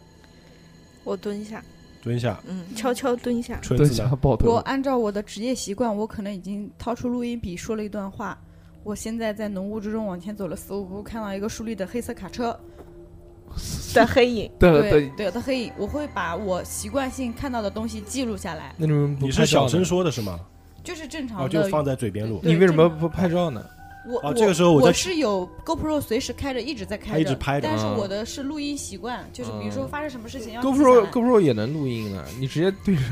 [1.02, 1.64] 我蹲下，
[2.02, 3.59] 蹲下，嗯，悄悄蹲下。
[3.66, 3.87] 蹲？
[3.87, 4.59] 下抱头我。
[4.59, 8.38] 按照我的职业习惯，我可能已经掏出录音笔说了一段话。
[8.85, 12.55] 我现在在浓雾之中往前走了四五步，看到一个竖立的黑色卡车，
[13.94, 19.83] 的黑影，对 对对，对的黑影，我会把我习惯性看到的东西记录下来，那你们不你是小声？
[19.83, 20.38] 说的是吗？
[20.87, 21.49] 就是正哦，常的。
[21.49, 22.40] 就放在嘴边录。
[22.42, 23.62] 你为什么不拍照呢？
[24.09, 33.03] 我啊这个时候我是有 GoPro 随时开着，一直在开着，一直拍着但是嗯我的是录音习惯，就是比如说嗯发生什么事情要 GoPro GoPro 也能录音的，你直接对着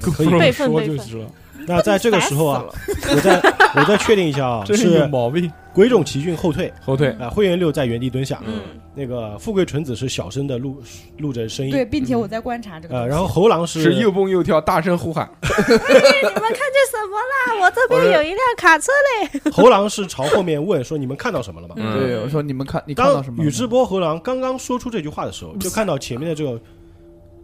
[0.00, 1.30] 可以 GoPro 备份备份说就是了，
[1.68, 2.64] 那在这个时候啊，
[3.10, 3.40] 我再
[3.76, 5.50] 我再确定一下啊， 这是毛病。
[5.74, 8.60] 鬼冢奇骏后退后退，啊，会员六在原地蹲下，嗯，
[8.94, 10.82] 那个富贵纯子是小声的录
[11.16, 15.26] 录着声音，对，并且我在观察这个呃，然后猴狼是又蹦又跳，大声呼喊。
[15.40, 17.16] 你们看见什么
[17.56, 17.62] 啦？
[17.62, 19.40] 我这边有一辆卡车嘞。
[19.50, 21.74] 猴狼是朝后面问说你们看到什么了吗？
[21.78, 23.42] 嗯对，我说你们看，你看到什么？
[23.42, 26.60] 宇智波猴狼刚刚说出这句话的时候，就看到前面的这个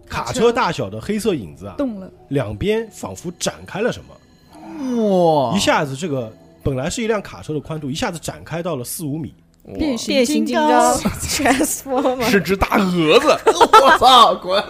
[0.08, 9.34] 卡车大小的黑色影子啊，动了，两边仿佛展开了什么，哇，一下子这个本来是一辆卡车的宽度，一下子展开到了四五米。
[9.78, 10.96] 变变形金刚。
[10.96, 13.28] Transformer， 是只大蛾子，
[13.82, 14.64] 我操，滚！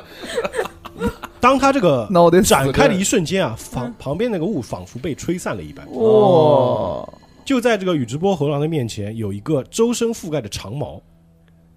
[1.38, 5.86] 当他这个脑袋展开的一瞬间啊，旁旁边那个雾仿佛被吹散了一般。
[5.92, 7.08] 哇，
[7.44, 11.00] 就在这个宇智波猴狼的面前，有一个周身覆盖的长毛，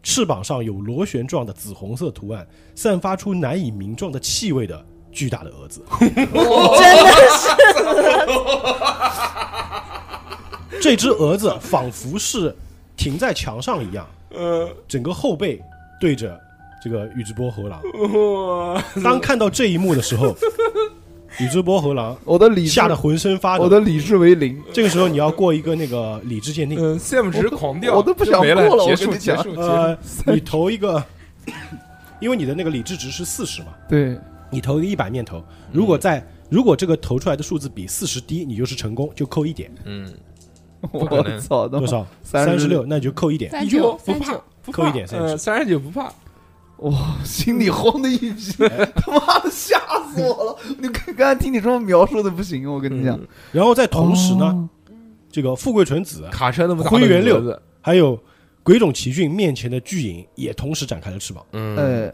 [0.04, 5.84] 翅膀上有螺旋状的紫红色图案，散发出难以名状的气味的巨大的蛾子。
[6.00, 6.32] 真 的
[10.82, 12.56] 这只蛾子仿佛是
[12.98, 15.62] 停在墙上一样，呃，整个后背
[16.00, 16.40] 对着
[16.84, 17.80] 这个宇智波猴狼。
[18.74, 20.36] 哇，当看到这一幕的时候，
[21.40, 23.64] 宇智波猴狼我的理智吓得浑身发抖。
[23.64, 24.62] 我的理智为零。
[24.74, 29.38] 这个时候你要过一个那个理智鉴定，嗯，Sam 值狂掉，我都不想过了我结束跟你讲。
[29.38, 29.62] 结束结束。
[29.62, 31.04] 呃，你投一个，
[32.20, 34.18] 因为你的那个理智值是四十嘛，对，
[34.50, 35.42] 你投一个一百面头，
[35.72, 40.14] 如果在如果这个投出来的数字比四十低，你就是成功，就扣一点，嗯，
[40.92, 41.08] 我
[41.40, 42.06] 操，多少？
[42.24, 44.42] 三三十六，那你就扣一点，三哟九不怕
[44.72, 46.12] 扣一点三十呃三十九不怕。
[46.82, 48.54] 哇，心里慌的一 批，
[48.96, 49.78] 他妈的吓
[50.14, 50.58] 死我了！
[50.82, 53.20] 你刚刚才听你这么描述的不行，我跟你讲。
[53.52, 54.70] 然后在同时呢，哦，
[55.32, 58.20] 这个富贵纯子啊卡车那么大的灰原六还有
[58.64, 61.46] 鬼冢奇骏面前的巨影也同时展开了翅膀。
[61.52, 62.14] 嗯，哎，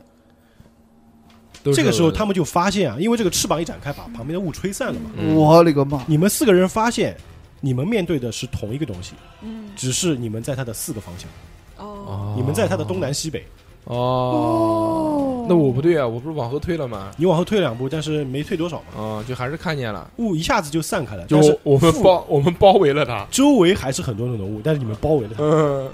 [1.63, 5.09] 都是这个时候他们就发现啊，因为这个翅膀一展开，把旁边的雾吹散了嘛。
[5.17, 6.03] 嗯我勒个妈！
[6.07, 7.15] 你们四个人发现，
[7.61, 11.29] 你们面对的是同一个东西，嗯，只是你们在它的四个方向，
[11.77, 13.45] 哦，哦你们在它的东南西北。
[13.87, 17.09] 哦，那我不对啊，我不是往后退了吗？
[17.17, 21.25] 你往后退两步，但是没退多少嘛，哦，就还是看见了，雾一下子就散开了。
[21.25, 23.25] 就但是我们包我们包围了他。
[23.31, 25.89] 周围还是很多很多雾，但是你们包围了它，嗯，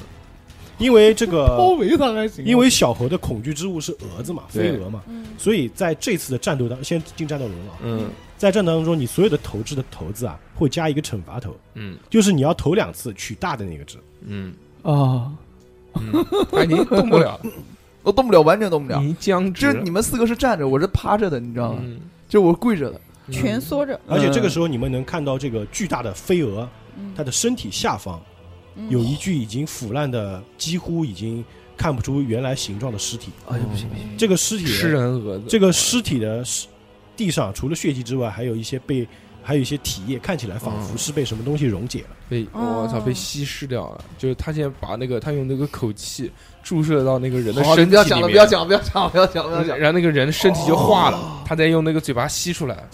[0.80, 4.72] 因为这个包围他还行，因为小猴的恐惧之物是蛾子嘛，对。
[4.72, 5.24] 飞蛾嘛，嗯。
[5.38, 7.74] 所以在这次的战斗当，先进战斗轮了。
[7.84, 8.10] 嗯。
[8.38, 11.96] 在战斗当中，你所有的投掷的骰子啊，会加一个惩罚头，嗯。
[12.10, 13.98] 就是你要投两次取大的那个值。
[14.26, 14.52] 嗯。
[14.82, 15.32] 啊，
[15.94, 17.52] 嗯，他已经动不了了，
[18.04, 19.14] 我动不了，完全动不了你。
[19.14, 19.62] 僵直。
[19.66, 21.80] 就是你们四个是站着，我是趴着的，你知道吗？
[21.82, 23.02] 嗯，就我跪着的。
[23.32, 28.22] 蜷缩着，而且这个时候你们能看到这个巨大的飞蛾，嗯它的身体下方
[28.76, 31.42] 嗯有一具已经腐烂的，几乎已经
[31.78, 33.32] 看不出原来形状的尸体。
[33.48, 36.68] 哎呀，不行不行，这个尸体人蛾子，这个尸体的尸
[37.16, 39.08] 地上除了血迹之外，还有一些被
[39.44, 42.16] 还有一些体液，看起来仿佛是被什么东西溶解了。
[42.30, 44.04] 被我操哦被稀释掉了。
[44.18, 46.32] 就是他现在把那个他用那个口气
[46.64, 49.78] 注射到那个人的，身体里面，不要讲了，不要讲，不要讲，不要讲，不要讲。
[49.78, 52.88] 然后那个人身体就化了，他再用那个嘴巴吸出来。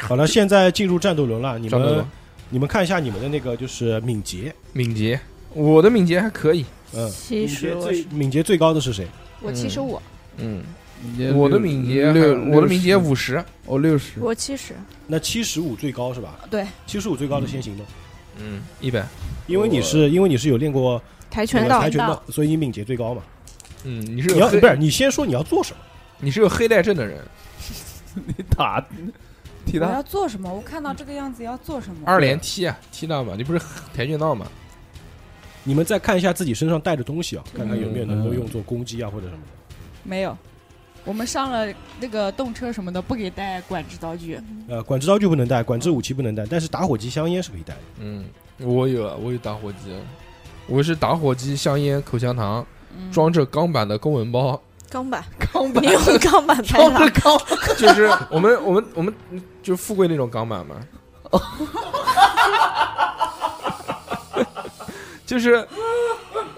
[0.00, 2.04] 好了，现在进入战斗轮了，你们
[2.50, 5.18] 你们看一下你们的那个就是敏捷，敏捷，
[5.54, 6.64] 我的敏捷还可以。
[6.94, 9.06] 嗯，其敏捷实我是最敏捷最高的是谁？
[9.40, 9.98] 我七十五，
[10.36, 10.64] 嗯，你
[11.34, 13.42] 我的敏捷，六，我的敏捷五十。
[13.64, 14.74] 我六十，我七十，
[15.06, 16.38] 那七十五最高是吧？
[16.50, 17.86] 对，七十五最高的先行动，
[18.38, 19.06] 嗯，一百。
[19.46, 23.22] 因为你是因为你是有练过跆拳道跆拳道，所以你敏捷最高嘛。
[23.84, 25.78] 嗯，你是你要不是你先说你要做什么？
[26.20, 27.20] 你是有黑带症的人，
[28.14, 28.80] 你打
[29.66, 30.52] 踢他我要做什么？
[30.52, 32.00] 我看到这个样子要做什么？
[32.04, 33.60] 二连踢啊，踢他嘛，你不是
[33.94, 34.46] 跆拳道嘛？
[35.64, 39.76] 你们再看一下自己身上带的东西啊，看看有没有能够嗯用作攻击啊或者什么的。
[40.02, 40.36] 没有，
[41.04, 41.66] 我们上了
[42.00, 44.40] 那个动车什么的，不给带管制刀具。
[44.68, 47.80] 呃，管制刀具不能带，管制武器不能带，但是打火机、香烟是可以带的。
[47.98, 48.24] 嗯，
[48.58, 49.78] 我有啊，我有打火机，
[50.66, 52.64] 我是打火机、香烟、口香糖，
[52.96, 53.10] 嗯。
[53.10, 55.82] 装着钢板的公文包，钢板，钢板。
[55.82, 57.36] 你用钢板 拍的，钢，
[57.76, 59.12] 就是我们我们我们
[59.62, 60.76] 就富贵那种钢板嘛。
[65.26, 65.66] 就是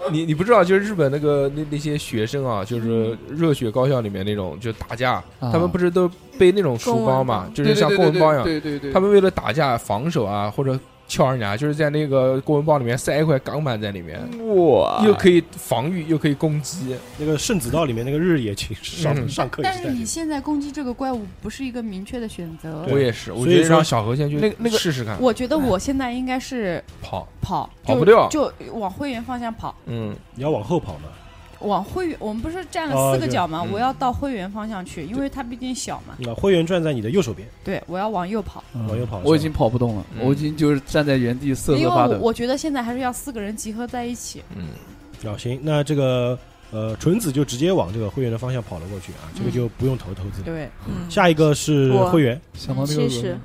[0.11, 14.19] 你你不知道，就是日本那个那那些学生啊，就是热血高校里面那种就打架，啊他们不是都背那种书包嘛，就是像公文包一样，对对对，他们为了打架防守啊，或者撬人家，就是在那个公文包里面塞一块钢板在里面，
[14.55, 15.01] 哇。
[15.05, 16.95] 又可以防御又可以攻击。
[17.17, 19.29] 那个圣子道里面那个日野请上嗯。
[19.29, 22.85] 上课但是你现在攻击这个怪物不是一个明确的选择。
[22.89, 25.19] 我也是，我所以说觉得让小何先去那个那个试试看。
[25.21, 28.27] 我觉得我现在应该是跑，跑，跑不掉。
[28.29, 29.75] 就往会员方向跑。
[29.85, 31.09] 嗯，你要往后跑嘛。
[31.65, 33.61] 往会员，我们不是站哦了四个角吗？
[33.71, 36.15] 我要到会员方向去，因为它毕竟小嘛。
[36.19, 39.19] 那会员转在你的右手边，对，我要往右跑，往右跑。
[39.23, 40.25] 我已经跑不动了，嗯。
[40.25, 42.13] 我已经就是站在原地瑟因为瑟发抖。
[42.13, 44.43] 我我觉得现在还是要四个人集合在一起。
[44.55, 44.67] 嗯，
[45.29, 46.37] 啊，行，那这个
[46.71, 50.45] 呃纯子就直接往这个会员的方向跑了过去啊，这个就不用投投资了。
[50.45, 53.37] 对，嗯，下一个是我会员，想到这个其实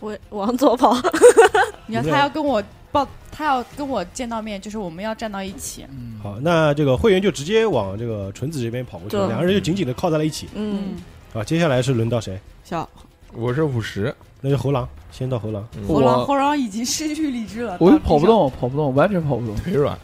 [0.00, 0.96] 我往左跑，
[1.86, 5.84] 你要他要跟我报，他要跟我见到面，就是我们要站到一起。
[5.90, 10.48] 嗯好，那这个会员就直接往这个纯子这边跑过去两个人就紧紧的靠在了一起。
[10.54, 10.96] 嗯，
[11.32, 12.38] 好，接下来是轮到谁？
[12.64, 12.88] 小
[13.32, 15.66] 我是五十，那就猴狼，先到猴狼。
[15.86, 17.98] 猴狼，猴狼已经失去理智了，我。
[17.98, 19.54] 跑不动，跑不动，完全跑不动。
[19.56, 19.96] 腿软。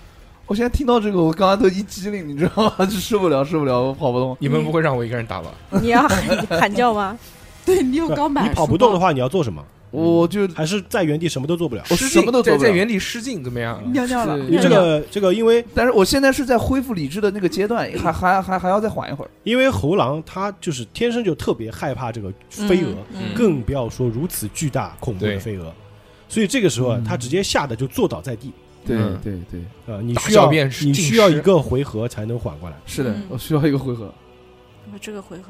[0.46, 2.84] 我现在听到这个，我刚刚都一激灵，你知道吗？
[2.84, 4.36] 就受不了，受不了，我跑不动。
[4.38, 5.50] 你们不会让我一个人打吧？
[5.80, 7.18] 你要喊喊叫吗？
[7.64, 9.64] 对你有钢板，你跑不动的，话，你要做什么？
[10.02, 11.85] 我就还是在原地什么都做不了？
[11.90, 12.59] 我什么都做不了。
[12.59, 13.80] 在在原地失禁怎么样？
[13.92, 14.37] 尿尿了。
[14.38, 19.30] 你这个这个，因为但是我现在是在恢复理智的那个阶段，还还还还要再缓一会儿。
[19.44, 25.72] 因为猴狼它就是天生就特别害怕这个飞蛾，嗯更不要说如此巨大恐怖的飞蛾，
[26.28, 28.52] 所以这个时候啊嗯，它直接吓得就坐倒在地
[28.87, 30.00] 对嗯对对，啊！
[30.02, 32.76] 你需要你需要一个回合才能缓过来。
[32.85, 34.12] 是的嗯，我需要一个回合。
[34.92, 35.44] 我这个回合，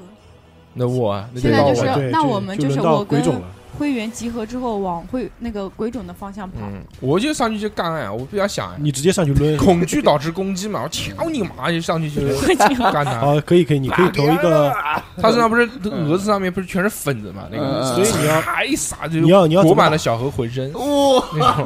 [0.72, 3.20] 那我啊那现在就是对，那就我们就是到我跟
[3.78, 6.58] 会员集合之后往会那个鬼冢的方向跑。
[6.62, 9.56] 嗯，我就上去就干啊，我不要想啊，你直接上去抡。
[9.56, 12.20] 恐惧导致攻击嘛，我敲你妈就上去就
[12.92, 13.18] 干他。
[13.20, 14.72] 好，可以可以，你可以投一个，
[15.20, 17.44] 他身上不是蛾子上面不是全是粉子嘛？
[17.50, 21.64] 那个，嗯所以你要啪一撒就你要你要裹满了小何浑身，哇，那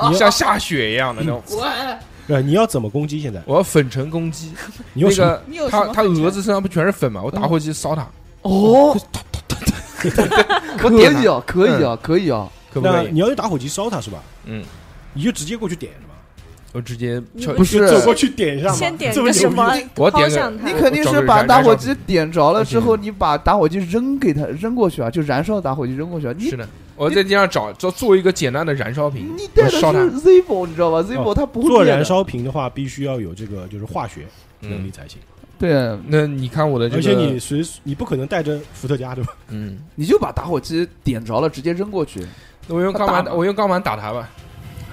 [0.08, 1.42] 种像下雪一样的那种。
[2.26, 3.20] 对，你要怎么攻击？
[3.20, 4.52] 现在我要粉尘攻击，
[4.94, 5.38] 你用什么？
[5.46, 7.22] 那个他他蛾子身上不全是粉嘛？
[7.22, 8.04] 我打火机烧他，
[8.42, 8.96] 哦，
[9.96, 12.48] 可以啊，可以啊，可以啊。
[12.72, 13.08] 可不可以？
[13.10, 14.22] 你要用打火机烧它是吧？
[14.44, 14.62] 嗯，
[15.14, 16.12] 你就直接过去点是吧？
[16.72, 17.18] 我直接
[17.56, 18.74] 不是走过去点一下嘛。
[18.74, 20.28] 先点个什么我点
[20.62, 26.34] 你，肯定是把打火机点着了之后，你把打火机扔给他，扔过去啊，就燃烧打火机扔过去啊。
[26.36, 29.78] 你是的，我在地上找做做一个简单的燃烧瓶，你带的是。
[29.80, 34.26] Zippo，你知道吧？Zippo 它不会做燃，烧瓶的话，必须要有这个就是化学
[34.60, 35.18] 能力嗯，才行，
[35.58, 39.32] 对，那你看我的这个，而且你随你不可能带着伏特加对吧？
[39.48, 42.26] 嗯，你就把打火机点着了，直接扔过去。
[42.66, 44.28] 那我用钢板我用钢板打他吧，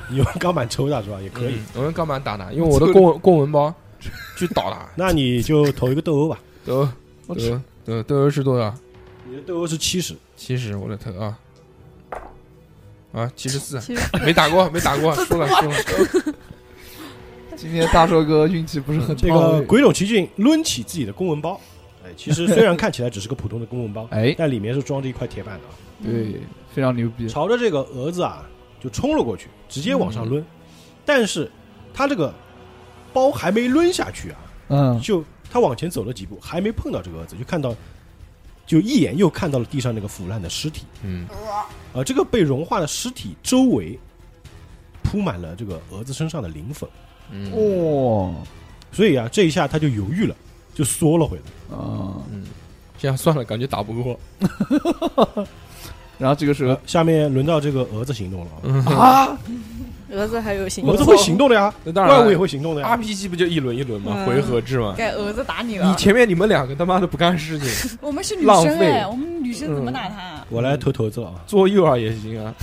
[0.10, 1.20] 你用钢板抽他是吧？
[1.22, 1.56] 也可以。
[1.56, 3.74] 嗯，我用钢板打他，用我的公文公文包
[4.38, 4.88] 去打他。
[4.96, 6.88] 那你就投一个斗殴吧，都
[7.28, 8.74] 我都都都是多少？
[9.28, 11.38] 你的斗殴是七十，七十，我的头啊
[13.12, 13.82] 啊，七十四，
[14.26, 16.36] 没打过，没打过，输 了输了。
[17.64, 21.58] 今天大硕哥运气不是很这个鬼冢奇骏抡起自己的公文包，
[22.04, 25.74] 哎，其实虽然看起来只是个普通的公文包， 哎，但里面是装着一块铁板的啊。
[26.04, 26.42] 对，
[26.74, 27.26] 非常牛逼。
[27.30, 28.46] 朝着这个蛾子啊
[28.82, 30.42] 就冲了过去，直接往上抡。
[30.42, 30.46] 嗯
[31.06, 31.50] 但是
[31.94, 32.34] 他这个
[33.14, 37.74] 包还没抡下去啊，嗯，就他往前走了几步，还没碰到这个蛾子，就看到，
[38.66, 40.84] 就一眼又看到了地上那个腐烂的尸体。
[41.02, 41.26] 嗯，
[41.94, 43.98] 呃，这个被融化的尸体周围
[45.02, 46.90] 铺满了这个蛾子身上的磷粉，
[47.32, 48.32] 嗯哇，
[48.92, 50.36] 所以啊，这一下他就犹豫了，
[50.74, 51.76] 就缩了回来。
[51.78, 52.44] 啊，嗯，
[52.98, 54.20] 这样算了，感觉打不过。
[56.20, 59.38] 然后这个时候呃，下面轮到这个蛾子行动了啊，嗯，啊，
[60.12, 62.96] 蛾子还有行动蛾子会行动的呀， 那当然怪物也会行动的呀。
[62.96, 64.14] RPG 不就一轮一轮吗？
[64.18, 64.94] 嗯回合制吗。
[64.96, 65.96] 该蛾子打你了你。
[65.96, 70.46] 前面你们两个他妈的不干事情， 我们是女生哎，我们女生怎么打他？
[70.50, 72.54] 我来投投子了啊，做诱饵也行啊。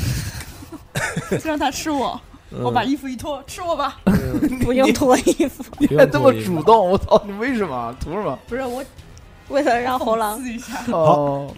[1.44, 4.00] 让他吃我，嗯我把衣服一脱，吃我吧。
[4.62, 7.94] 不用脱衣服， 你还这么主动，我操，你为什么？
[8.00, 8.38] 图什么？
[8.48, 8.84] 不是我
[9.48, 10.74] 为了让猴狼刺一下。
[10.92, 11.52] 哦，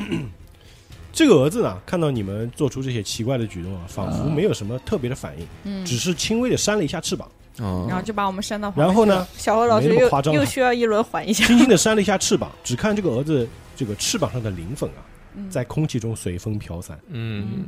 [1.12, 7.28] 这个蛾子呢，看到你们做出这些奇怪的举动啊，仿佛啊没有什么特别的反应，嗯，只是轻微的扇了一下翅膀，
[7.58, 7.86] 哦。
[7.88, 11.46] 然后就把我们扇到然后呢，小何老师又又需要一轮缓一下。
[11.46, 15.00] 轻轻的扇了一下翅膀，只看这个蛾子这个翅膀上的磷粉啊，
[15.36, 15.50] 嗯。
[15.50, 16.98] 在空气中随风飘散。
[17.08, 17.64] 嗯。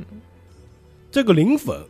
[1.11, 1.81] 这个磷粉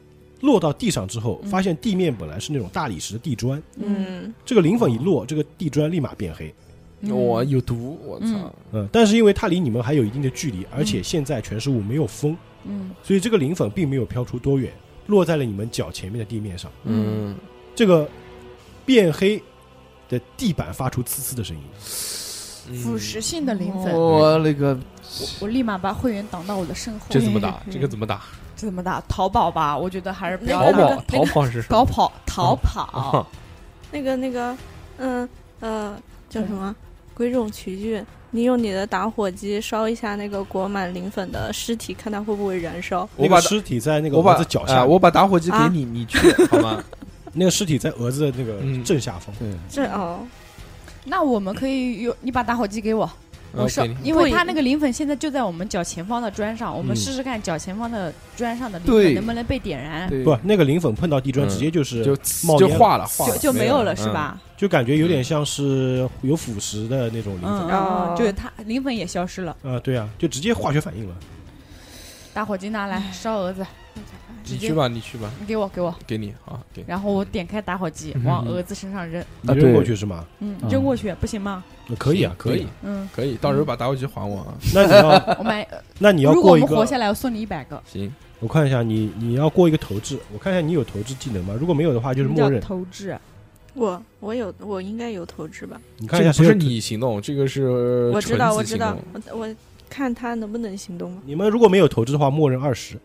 [0.42, 6.54] 落到地上之后，嗯发现地面本来是那种大理石的地砖，嗯，这个磷粉一落，这个地砖立马变黑。
[7.02, 7.10] 嗯，
[7.50, 8.00] 有毒！
[8.04, 8.54] 我操嗯！
[8.72, 14.72] 嗯，但是因为它离你们还有一定的距离，而且现在全是雾，没有风，嗯所以这个磷粉并没有飘出多远，
[15.06, 16.72] 落在了你们脚前面的地面上。
[16.84, 17.36] 嗯
[17.76, 18.10] 这个
[18.86, 19.42] 变黑
[20.10, 21.64] 的地板发出呲呲的声音。
[22.82, 24.76] 腐蚀性的磷粉，我那个
[25.40, 27.06] 我立马把会员挡到我的身后。
[27.10, 27.62] 这怎么打？
[27.70, 28.24] 这个怎么打？
[28.56, 29.02] 这怎么打？
[29.08, 31.68] 淘宝吧，我觉得还是不要淘宝那个，淘宝是什么？
[31.70, 33.26] 搞跑逃跑。
[33.92, 34.56] 那个 那个，
[34.98, 35.28] 嗯
[35.60, 35.98] 呃，
[36.30, 36.76] 叫什么？
[37.14, 43.08] 鬼冢奇骏，你用你的打火机烧一下那个裹满磷粉的尸体，看它会不会燃烧。
[43.16, 46.18] 我把那个尸体在那个我把蛾子脚下，哎我把打火机给啊你，你去
[46.52, 46.84] 好吗？
[47.34, 49.34] 那个尸体在蛾子的那个嗯正下方。
[49.40, 50.20] 对，这哦，
[51.06, 53.10] 那我们可以用你把打火机给我，
[53.56, 60.24] 我烧我给你，因为它那个磷粉现在就在我们脚前方的砖上，我们嗯试试看脚前方的砖上的磷粉能不能被点燃，对。
[60.24, 61.50] 不，那个磷粉碰到地砖，嗯。
[61.50, 63.34] 直接就是就冒就化了，化了。
[63.34, 63.98] 就就没有了嗯。
[63.98, 64.10] 是？
[64.12, 64.40] 吧？
[64.58, 68.16] 就感觉有点像是有腐蚀的那种磷粉。
[68.18, 69.56] 就是它磷粉也消失了。
[69.64, 71.16] 啊，对啊，就直接化学反应了。
[72.34, 73.66] 打火机拿来烧蛾子，
[74.48, 76.84] 你去吧，你去吧，你给我给我，给你啊，给。
[76.88, 80.26] 然后我点开打火机嗯往蛾子身上扔，你扔过去是吗？
[80.40, 81.64] 嗯，嗯扔过去不行吗？
[81.90, 82.66] 呃可以啊，可以。
[82.84, 84.54] 嗯，可以，到时候把打火机还我啊。
[84.74, 85.68] 那你要， 我买，
[86.00, 87.82] 那你要如果我们活下来，我送你一百个。
[87.86, 91.56] 行，我看一下你，你要过一个投掷，我看一下你有投掷技能吗？
[91.60, 92.60] 如果没有的话，就是默认。
[92.60, 93.16] 投掷，
[93.76, 95.80] 我我有我应该有投掷吧？
[95.98, 98.98] 你看一下这个不是你行动，这个是我知道我知道，
[99.32, 99.56] 我我
[99.90, 101.22] 看他能不能行动吗？
[101.26, 102.98] 你们如果没有投掷的话，默认二十，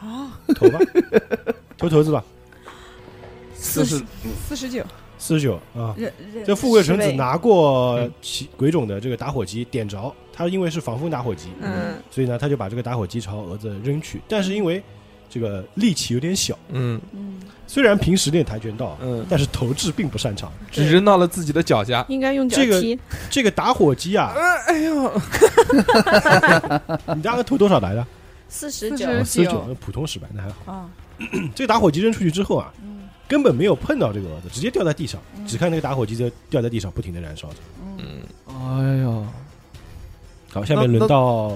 [0.00, 0.78] 啊，投吧，
[1.76, 2.24] 投投资吧，
[3.54, 4.00] 四十
[4.48, 4.84] 四十九，
[5.18, 5.94] 四十九啊。
[6.46, 14.20] 这富贵纯子拿过嗯其鬼冢的这个打火机点着，他因为是防风打火机，嗯，所以呢他就把这个打火机朝蛾子扔去。
[14.28, 14.82] 但是因为
[15.28, 20.50] 这个力气有点小，嗯嗯，虽然平时练跆拳道，嗯，但是投掷并不擅长。
[20.70, 22.04] 只扔到了自己的脚下。
[22.08, 22.98] 应该用脚这个。
[23.28, 24.32] 这个打火机啊，
[24.68, 25.12] 哎呦，
[27.14, 28.06] 你大概投多少来的？
[28.48, 30.72] 四十九，49四十九，普通失败，那还好。
[30.72, 30.90] 啊，
[31.54, 32.96] 这个打火机扔出去之后啊，嗯。
[33.28, 35.46] 根本没有碰到这个蛾子，直接掉在地上，嗯。
[35.46, 37.56] 只看那个打火机在掉在地上，不停的燃烧着。
[37.98, 39.32] 嗯，嗯，哎呀，
[40.50, 41.54] 好，下面轮到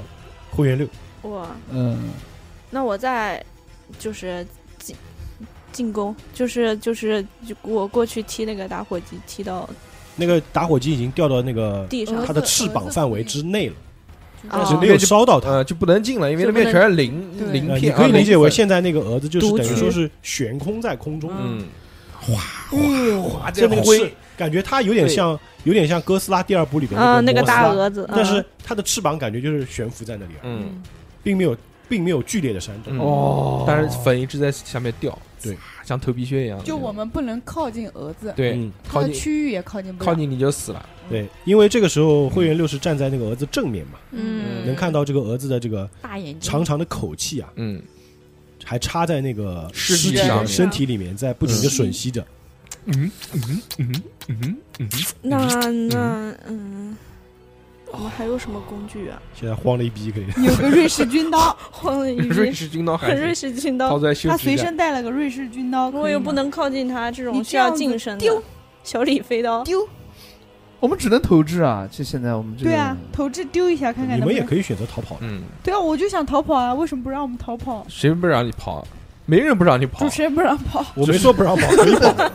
[0.51, 0.87] 会员六，
[1.23, 2.11] 我嗯，
[2.69, 3.43] 那我再
[3.99, 4.47] 就是
[4.79, 4.95] 进
[5.73, 9.67] 进攻，就是就是就我过去踢那个打火机，踢到
[10.15, 12.17] 那个打火机已经掉到那个地上。
[12.17, 12.27] 蛾。
[12.27, 13.75] 它的翅膀范围之内了，
[14.51, 14.67] 但哦。
[14.67, 15.51] 是没有烧到它。
[15.51, 17.13] 呃，就不能进了，因为那边全是鳞
[17.53, 17.91] 鳞片，你。
[17.91, 21.65] 可以啊理解为现在那个蛾子就是等于说是悬空在空中，嗯，
[22.21, 24.15] 哗，这那个灰。
[24.35, 30.83] 感觉它有点像有点像哥斯拉第二部里边啊，那个大蛾子，但是嗯它的翅膀感觉就是悬浮在那里，嗯，
[31.23, 31.57] 并没有
[31.89, 32.97] 并没有剧烈的扇动。
[32.97, 32.99] 嗯。
[32.99, 35.57] 哦，但是粉一直在下面掉，对，
[35.93, 36.63] 像头皮屑一样。
[36.65, 40.07] 就我们不能靠近蛾子，对嗯，它的靠近区域也靠近不了。
[40.07, 40.89] 靠近你就死了。
[41.11, 47.83] 对，因为这个时候会员六是站在那个蛾子正面嘛，嗯，能看到这个蛾子的这个大眼睛，长长的口气啊，嗯，
[48.65, 52.11] 还插在那个尸体的体上身体里面，在不停的吮吸。
[52.11, 52.25] 着。
[52.87, 53.11] 嗯。
[53.35, 53.63] 嗯。
[53.79, 54.03] 嗯。
[54.29, 54.57] 嗯。
[54.79, 54.89] 嗯。
[55.21, 56.97] 那那嗯，
[57.93, 59.21] 我们还有什么工具啊？
[59.39, 60.27] 现在慌了一逼，可以。
[60.45, 64.57] 有个瑞士军刀， 慌了一逼，瑞，士军刀还很瑞士军刀，他随。
[64.57, 68.43] 身带了个瑞士军刀，我又不能靠近他，这种需要近身的丢
[68.83, 69.63] 小李飞刀。
[69.65, 69.87] 丢。
[70.81, 71.89] 我们只能投掷啊！
[71.89, 74.25] 就现在我们这对啊，投掷丢一下看看你。
[74.25, 75.21] 们也可以选择逃跑的。
[75.21, 77.87] 嗯，对啊，我就想逃跑啊，为什么不让我们逃跑？
[77.89, 78.85] 谁不让你跑？
[79.25, 80.09] 没人不让你跑主。
[80.09, 80.85] 持人不让跑。
[80.95, 82.31] 我没说不让跑， 可以跑。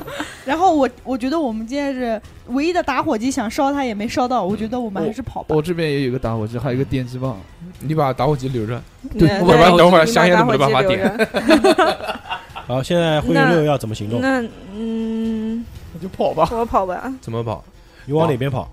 [0.46, 5.56] 然后我我觉得我们今天是唯一的打火机，想烧它也没烧到，我觉得我们还是跑吧。
[5.56, 7.38] 我这边也有一个打火机，还有一个电击棒。
[7.80, 8.82] 你把打火机留着。
[9.18, 12.20] 对那要不然等会儿香烟都没办法打火机留着
[12.68, 14.20] 好，现在会员六要怎么行动？
[14.22, 14.42] 那
[14.74, 15.64] 嗯，
[15.94, 16.48] 那就跑吧。
[16.52, 17.14] 我跑吧。
[17.22, 17.64] 怎么跑？
[18.06, 18.70] 你往哪边跑？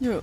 [0.00, 0.20] 就是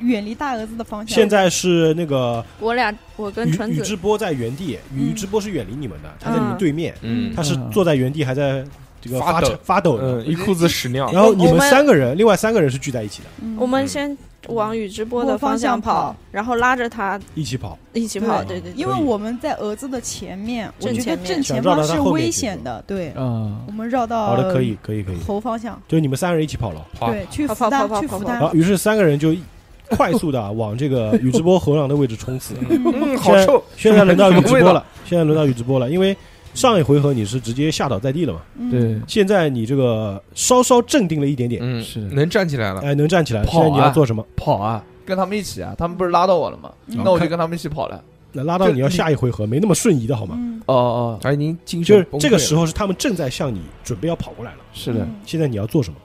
[0.00, 1.14] 远离大蛾子的方向。
[1.14, 3.80] 现在是那个我俩，我跟宇纯子。
[3.80, 4.98] 宇智波在原地，嗯。
[4.98, 7.32] 宇智波是远离你们的，他在你们对面，嗯。
[7.34, 8.64] 他是坐在原地还在
[9.00, 10.20] 这个发发抖发抖。
[10.22, 11.10] 一裤子屎尿。
[11.12, 13.56] 然后你们三个人，另外三个人是聚在一起的，嗯。
[13.58, 14.16] 我们先
[14.48, 17.76] 往宇智波的方向向跑然后拉着他一起跑。
[17.92, 18.44] 一起跑。
[18.44, 18.60] 对。
[18.60, 22.82] 对对，因为我们在蛾子的前面，我觉得正前方是危险的。
[22.86, 25.16] 对，嗯，我们绕到好的，可以，可以，可以。
[25.26, 28.00] 头方向，就你们三个人一起跑了，对，去跑跑扶他，跑跑跑跑。
[28.00, 28.42] 去扶他然。
[28.42, 29.34] 后于是三个人就
[29.90, 32.54] 快速的往这个宇智波猴狼的位置冲刺。
[32.68, 33.62] 嗯，好臭。
[33.76, 36.16] 现在轮到宇智波了，现在轮到宇智波了，因为
[36.54, 42.80] 上一回合你是直接吓倒在地了嘛，嗯对，现在你这个稍稍镇定了一点点，嗯，是能站起来了。
[42.80, 43.44] 哎，能站起来。
[43.44, 44.24] 现在你要做什么？
[44.36, 45.74] 跑啊，跟他们一起啊。
[45.76, 46.72] 他们不是拉到我了吗？
[46.86, 48.02] 那我就跟他们一起跑了。
[48.32, 50.34] 那拉到你要下一回合，没那么瞬移的好吗？
[50.38, 55.96] 嗯，哦哦，他已经精就是神崩溃了这个时候是他们正在向你准备要跑过来了，是的，嗯现在你要做什么？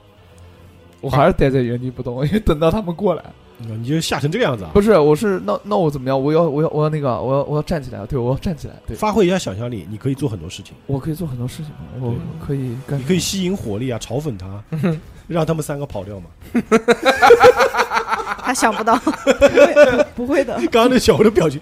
[1.00, 3.24] 我还是待在原地不动，因为等到他们过来。
[3.68, 4.70] 嗯你就吓成这个样子啊！
[4.74, 6.20] 不是，我是那那我怎么样？
[6.20, 10.74] 我要我要我要那个，我要我要站起来，对我要站起来，对发挥一下想象力，你可以做很多事情。
[10.86, 14.62] 我可以做很多事情，我可以干你可以吸引火力啊，嘲讽他，
[15.28, 16.26] 让他们三个跑掉嘛。
[18.42, 18.98] 他想不到，
[20.14, 21.60] 不会的，刚刚那小的表情，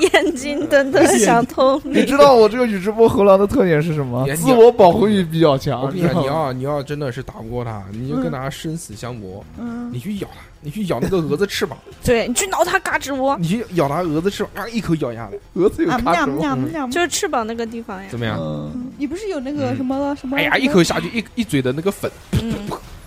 [0.00, 4.24] 眼眼睛瞪得想通你知道我这个宇智波猴郎的特点是什么？
[4.26, 4.34] 你？
[4.34, 5.82] 自我保护欲比较强。
[5.82, 16.32] 我跟你要你要真的是打不过他，你就跟他生死相搏，嗯，你去咬他，你去咬那个蛾子翅膀，对你去挠他嘎吱窝，你去咬他蛾子翅膀，啊，一口咬下来，蛾子有啊喵卡住。
[16.32, 18.08] 喵喵，就是翅膀那个地方呀。
[18.10, 18.36] 怎么样？
[18.40, 20.36] 嗯，你不是有那个什么什么？
[20.36, 22.10] 哎呀，一口下去，一一嘴的那个粉，
[22.42, 22.52] 嗯，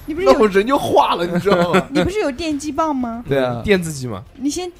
[0.06, 1.88] 你不是有那我人就化了，你知道吗？
[1.92, 3.24] 你不是有电击棒吗？
[3.28, 4.24] 对啊，电自己嘛。
[4.36, 4.72] 你先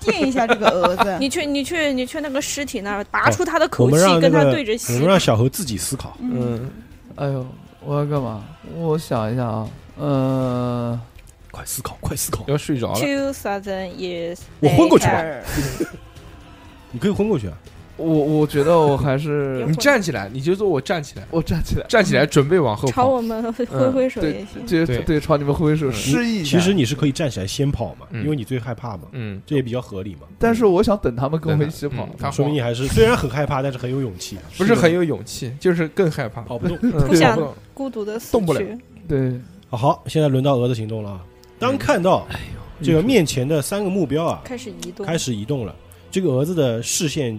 [0.00, 5.08] 电一下这个蛾子， 你去你去你去那个尸体那儿拔出他的我口气，们让那跟他个对着吸我们。
[5.08, 6.16] 让小猴自己思考。
[6.20, 6.70] 嗯，嗯，
[7.16, 7.46] 哎呦，
[7.84, 8.44] 我要干嘛？
[8.76, 9.68] 我想一下啊，
[9.98, 11.00] 呃，
[11.50, 12.44] 快思考，快思考！
[12.46, 12.98] 要睡着了。
[13.00, 15.86] Two thousand years， 我昏过去吧 later
[16.92, 17.54] 你可以昏过去啊。
[18.00, 23.02] 我我觉得我还是你站起来，你就说我站起来，我站起来，站起来准备往后跑。
[23.02, 24.66] 朝我们挥挥手也对行。
[24.66, 26.42] 对对对，朝你们挥挥手嗯示意。
[26.42, 30.22] 其实你是可以站起来先跑嘛，嗯因为你最害怕嘛，嗯，这也比较合理嘛。
[30.38, 36.40] 但是我想等他们跟我们一起跑说明你还是虽然很害怕，但是很有勇气啊，不是很有勇气，就是更害怕。
[36.48, 36.78] 跑不动。
[36.82, 37.38] 嗯不想
[37.74, 38.78] 孤独的死动不了去。
[39.06, 39.32] 对，
[39.68, 41.20] 好好，现在轮到蛾子行动了啊。
[41.58, 42.26] 当看到
[42.82, 45.74] 这个面前的三个目标啊开始移动，开始移动了，
[46.10, 47.38] 这个蛾子的视线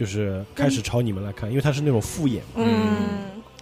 [0.00, 2.64] 就是开始朝你们来看，因为他是那种复眼嗯，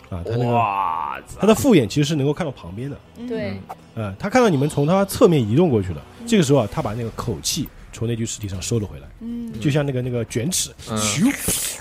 [0.08, 3.60] 啊，他那个哇，它的复眼其实是能够看到旁边的，对，
[3.96, 10.96] 呃，他看到你们从他侧面移动过去了，这个时候啊，他把那个口气从那具尸体上收了回来，嗯，就像那个那个卷尺，嗯。
[10.96, 11.28] 咻，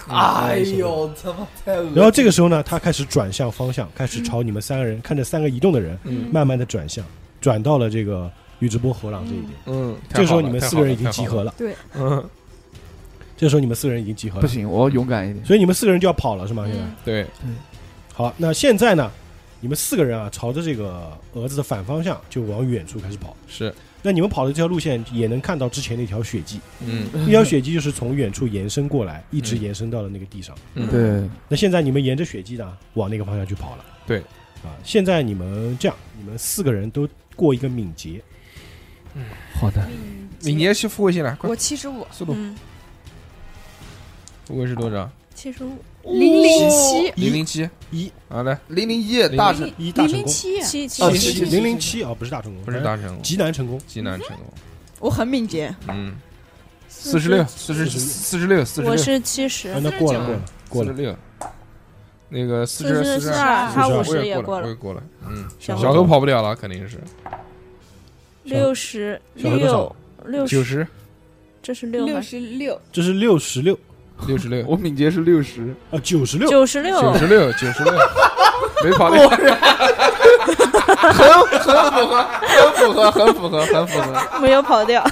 [0.07, 1.91] 哎呦，他妈太恶。
[1.93, 6.27] 然后这个时候呢，他开始转向方向，开始朝你们三个人，看着三个移动的人，嗯。
[6.31, 7.05] 慢慢的转向，
[7.39, 9.51] 转到了这个宇智波猴郎这一点。
[9.67, 11.53] 嗯，这个时候你们四个人已经集合了。
[11.57, 12.27] 对，嗯，
[13.37, 15.45] 这时候你们四个人已经集合了，不行，我要勇敢一点。
[15.45, 16.65] 所以你们四个人就要跑了是吗？
[16.65, 16.81] 现在？
[16.81, 17.25] 嗯对，
[18.11, 19.11] 好，那现在呢，
[19.61, 23.37] 你们四个人啊，朝着这个蛾子的反方向就往远处开始跑。
[23.47, 27.07] 是，那你们跑的这条路线也能看到之前那条血迹，嗯。
[27.13, 30.55] 那条血迹就是从远处延伸过来，一直延伸到了那个地上。
[30.73, 33.85] 嗯，对，那现在你们沿着血迹呢，往那个方向去跑了。
[34.07, 34.17] 对，
[34.63, 38.19] 啊，现在你们这样，你们四个人都过一个敏捷，
[39.13, 39.23] 嗯。
[39.53, 39.87] 好的，
[40.43, 40.73] 敏捷。
[40.73, 41.49] 去复位进来，快。
[41.49, 42.55] 我七十五，速度，嗯，
[44.47, 45.09] 复位是多少？
[45.35, 47.69] 七十五，零零七，零零七。
[47.91, 50.23] 一，好嘞，零零一大成，一大成。
[50.23, 53.77] 功，零零七，七七零零七啊，不是大成功，不是大成功，极难成功。
[53.85, 54.45] 极难成功。
[54.99, 56.15] 我很敏捷，嗯，
[56.87, 59.67] 四十六，四十四十六，四十六，我是七十。
[59.69, 60.91] 啊，，那过了过了过了。
[60.91, 61.17] 四十，六。
[62.29, 65.03] 那个四四十四十二，他五十也过了，我也，过了。
[65.27, 66.97] 嗯，小小何跑不了了，肯定是。
[68.43, 69.95] 六十小何多少？
[70.23, 70.87] 六六九十，
[71.61, 72.21] 这是六？
[72.21, 73.77] 十六，这是六十六
[74.25, 77.93] 六十六， 我敏捷是六十，啊，九十六，九十六，九十六，九十六，
[78.83, 79.29] 没跑掉。
[79.29, 83.65] 很符合，很符合，很符合。
[83.65, 85.05] 很符合没有跑掉，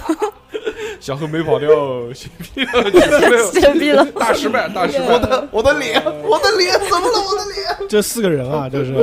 [1.00, 1.70] 小何没跑掉，
[2.14, 4.06] 血逼了，九十六，绝逼了。
[4.06, 5.06] 大失败，大失败。
[5.08, 7.20] 我的我的脸，我的脸怎么了？
[7.22, 7.90] 我的脸。
[7.90, 8.94] 这四个人啊，就是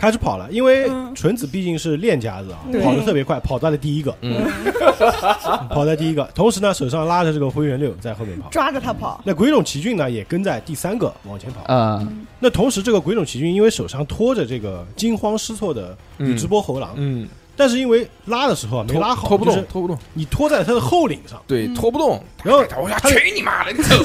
[0.00, 4.50] 开始跑了，因为纯子毕竟是练家子啊，对跑得特别快，跑在了第一个，嗯，
[5.68, 8.48] 跑在第一个，同时呢，手上拉着这个灰原六在后面跑。
[8.48, 11.70] 抓着他跑，那鬼冢奇骏呢，也跟在第三个往前跑。
[11.72, 12.02] 啊，
[12.38, 21.74] 那同时，这个鬼冢奇骏因为手上拖着这个惊慌失措的宇智波猴郎，嗯，但是因为拉的时候啊没拉好，拖不动，拖不动，你拖在他的后领上，对，嗯。
[21.74, 22.18] 拖不动。
[22.42, 23.96] 然后我想他去你妈的，你走。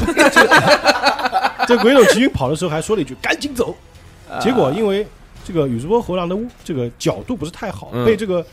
[1.68, 3.74] 这 鬼冢奇骏跑的时候还说了一句“赶紧走”，
[4.42, 5.08] 结果因为
[5.46, 8.44] 这个宇智波猴郎的这个角度不是太好，嗯被这个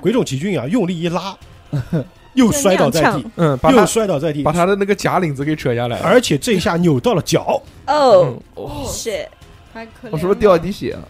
[0.00, 1.36] 鬼冢奇骏啊用力一拉，
[2.34, 5.98] 又摔倒在地，嗯，把又他摔倒在地把，他的那个假领子给扯下来。
[6.00, 9.26] 而且这一下扭到了脚，哦嗯，shit，
[9.72, 10.10] 太可怜了。
[10.12, 11.00] 我是不是掉一滴血啊？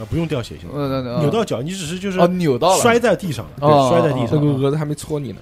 [0.00, 5.40] 啊，不用掉血性，嗯，扭到脚，你只是就是哦，扭到了，摔在地上了，摔在地这上了，个蛾子还没戳你呢，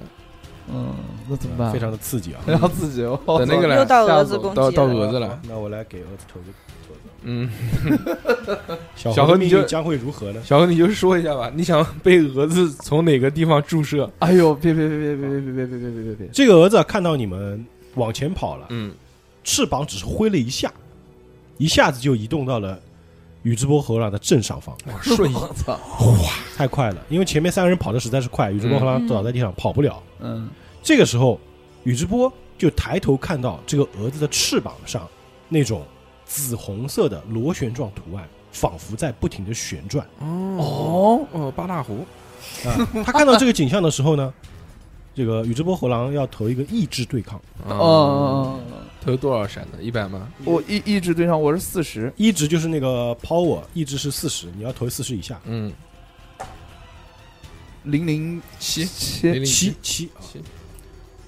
[0.72, 0.94] 嗯，
[1.28, 1.70] 那怎么办？
[1.72, 2.40] 非常的刺激啊。
[2.46, 4.94] 非常刺激哦 等那个来，又到蛾子我攻击到到了。
[4.94, 5.38] 蛾子了。
[5.48, 6.46] 那我来给蛾子投个，
[7.22, 7.50] 嗯，
[8.94, 10.40] 小何你就将会如何呢？
[10.44, 14.10] 小何，你就说一下吧，你想被蛾子从哪个地方注射？
[14.20, 16.28] 哎呦，别别别别别别别别别别别别！
[16.32, 17.64] 这个蛾子啊看到你们
[17.94, 18.92] 往前跑了，嗯，
[19.42, 20.72] 翅膀只是挥了一下，
[21.56, 22.78] 一下子就移动到了
[23.42, 25.78] 宇智波猴郎的正上方，哇，瞬移，我操，
[26.56, 30.02] 太快了，因为前面三个人跑的实在是快，宇智波猴郎倒在地上跑不了。
[30.20, 30.48] 嗯，
[30.82, 31.40] 这个时候，
[31.84, 35.06] 宇智波就抬头看到这个蛾子的翅膀上
[35.48, 35.84] 那种
[36.28, 40.06] 紫红色的螺旋状图案，仿佛在不停的旋转。
[40.20, 41.26] 哦。
[41.32, 42.06] 哦，八大湖，
[42.64, 44.32] 啊，他看到这个景象的时候呢，
[45.16, 48.60] 这个宇智波猴狼要投一个意志对抗，哦，哦，
[49.00, 49.82] 投多少闪的？
[49.82, 50.28] 一百吗？
[50.44, 55.72] 我一意志对抗我是四十，意志就是那个 power，意志是四十，你要投四十以下，嗯，
[57.84, 58.84] 零零七。
[58.84, 59.30] 七。
[59.30, 59.74] 零零七。
[59.82, 60.42] 七，七，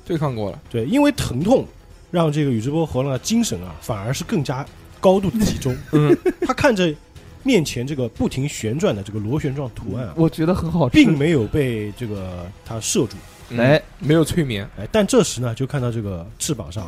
[0.04, 0.60] 对抗过了。
[0.70, 1.66] 对，因为疼痛
[2.10, 4.66] 让这个宇智波猴狼的精神啊，反而是更加
[5.00, 5.76] 高度集中。
[5.92, 6.94] 嗯， 他看着
[7.42, 13.16] 面前这个不停旋转的这个螺旋状图案啊，我觉得很好吃，并没有被这个他射住。
[13.52, 16.86] 嗯哎，没有催眠，哎，但这时呢，就看到这个翅膀上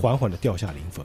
[0.00, 1.04] 缓缓的掉下磷粉。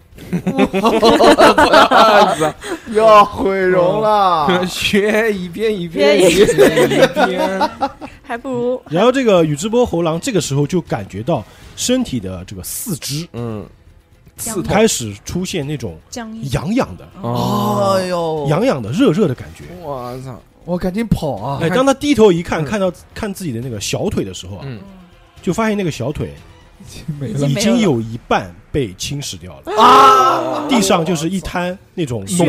[2.93, 4.63] 要毁容了。
[4.67, 7.69] 学一遍一遍遍一遍一遍。
[8.21, 11.43] 还不如然后这个宇智波猴郎这个时候就感觉到
[11.75, 13.65] 身体的这个四肢嗯，
[14.39, 14.63] 刺痛。
[14.63, 19.65] 开始出现那种僵硬，痒痒的、哦，哎呦，痒痒的、热热的感觉。
[19.81, 20.41] 我操！
[20.65, 21.59] 我赶紧跑啊！
[21.61, 24.61] 哎，当他低头一看，嗯看到看自己的那个小腿的时候
[25.41, 26.33] 就发现那个小腿
[26.79, 30.67] 已经没有了已经有一半被侵蚀掉了，啊！
[30.69, 32.47] 地上就是一滩那种浓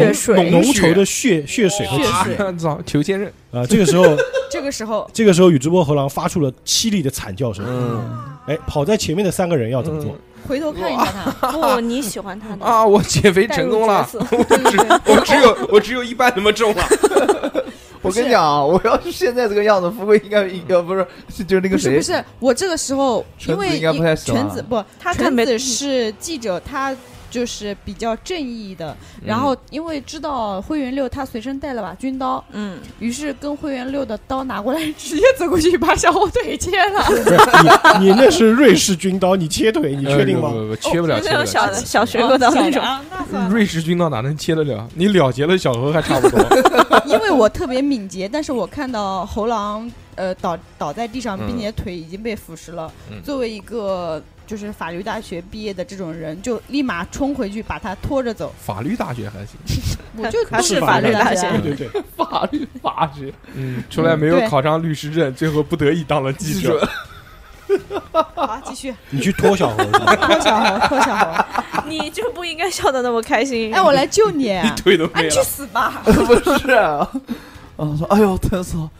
[0.50, 2.78] 浓稠的血血水和血水操！
[2.84, 3.26] 裘千仞。
[3.52, 3.64] 啊。
[3.66, 4.04] 这个时候，
[4.50, 7.64] 这个时候这个时候宇智波猴狼发出了凄厉的惨叫声。
[7.66, 10.16] 嗯哎，跑在前面的三个人要怎么做？
[10.46, 11.06] 回头看一下
[11.40, 12.84] 他，不，你喜欢他的啊！
[12.84, 14.78] 我减肥成功了，我只
[15.12, 16.82] 我只有 我只有一半那么重了。
[18.02, 20.94] 我跟你讲啊，我要是现在这个样子，富贵应该应该不
[21.28, 26.96] 是，就是那个谁不是不，是，我这个时候因为全子应该不太喜欢纯子不，他看没纯子是记者，他
[27.30, 28.96] 就是比较正义的。
[29.24, 37.04] 然后因为知道灰原六他随身带了把军刀，嗯，于是跟灰原六的刀拿过来，直接走过去把小火腿切了。
[38.00, 40.48] 你你那是瑞士军刀，你切腿，你确定吗？
[40.48, 41.66] 呃不不不切不了，就那种切不了。
[41.66, 42.82] 小的小学过的那种。
[42.82, 44.88] 啊那，瑞士军刀哪能切得了？
[44.94, 46.40] 你了结了小何还差不多。
[47.06, 52.90] 因为我特别敏捷，但是我看到猴狼呃倒倒在地上，嗯并且腿已经被腐蚀了。
[53.10, 58.52] 嗯作为一个就是法律大学毕业的这种人，就立马冲回去把他拖着走。
[58.58, 59.56] 法律大学还行，
[60.18, 66.84] 我就还是法律大学啊对对对，法律法学嗯，出来没有考上律师证，最后不得已当了记者。
[68.34, 71.44] 好，继续你去拖小猴是吧拖小猴，拖小猴。
[71.86, 73.72] 你就不应该笑的那么开心。
[73.72, 74.52] 哎，我来救你！
[74.64, 75.30] 你腿都哎，没了。
[75.30, 76.02] 去死吧！
[76.04, 77.08] 不是啊？
[77.76, 78.90] 啊，说哎呦，疼死了！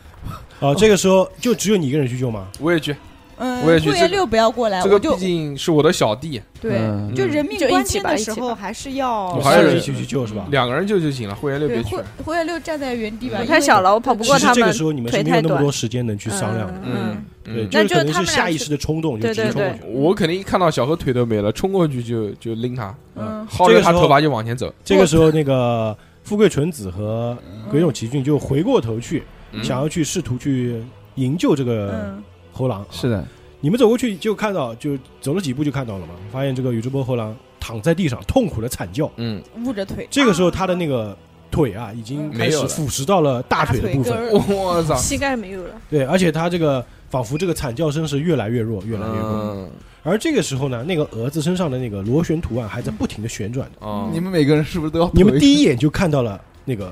[0.61, 2.47] 啊，这个时候就只有你一个人去救吗？
[2.61, 2.95] 我也去，
[3.41, 10.45] 嗯，我也去这个会员六不要过来，这个我就毕竟是我的小弟，对，嗯就人命关就一起天的时候还是要我还是一起去救是吧？
[10.51, 11.33] 两个人救就行了。
[11.33, 12.35] 会员六别去对会。
[12.35, 14.61] 员六站在原地吧，嗯因为太小了，我跑不过其实他们。
[14.61, 19.79] 这个时候你们是没有那么多时间能去商量的，嗯对，嗯，就可能那就是下意识的冲动就直接冲过去。
[19.91, 24.71] 我肯定一看到小何腿都没了，冲过去就就拎他，嗯，薅这个时候着他头发就往前走。
[24.85, 27.35] 这个时候，那个富贵纯子和
[27.71, 30.81] 鬼冢奇骏就回过头去，嗯想要去试图去
[31.15, 32.85] 营救这个嗯，猴狼。
[32.91, 33.25] 是的，
[33.59, 39.09] 你们走过去就看到，就走了几步就看到了嘛，发现这个宇智波猴狼躺在地上痛苦的惨叫。
[39.17, 40.07] 嗯，捂着腿。
[40.09, 41.17] 这个时候，他的那个
[41.49, 44.29] 腿啊，已经开始没有腐蚀到了大腿的部分。
[44.31, 49.55] 我操，膝盖没有了，对，而且他这个仿佛这个惨叫声是越来越弱，越来越弱。
[49.55, 49.69] 嗯
[50.03, 53.85] 而这个时候呢，那个蛾子身上的那个螺旋图案还在不停的旋转的。
[53.85, 55.11] 哦，你们每个人是不是都要？
[55.13, 56.91] 你们第一眼就看到了那个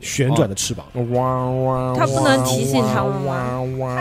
[0.00, 0.86] 旋转的翅膀。
[1.12, 3.04] 汪汪，他不能提醒他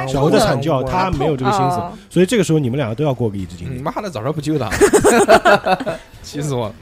[0.08, 3.76] 小猴在惨叫，他没有这个心思，哦所以这个时候你们两个都要过个意志经历。
[3.76, 4.70] 你妈的，早上不救他，
[6.24, 6.76] 气死我了！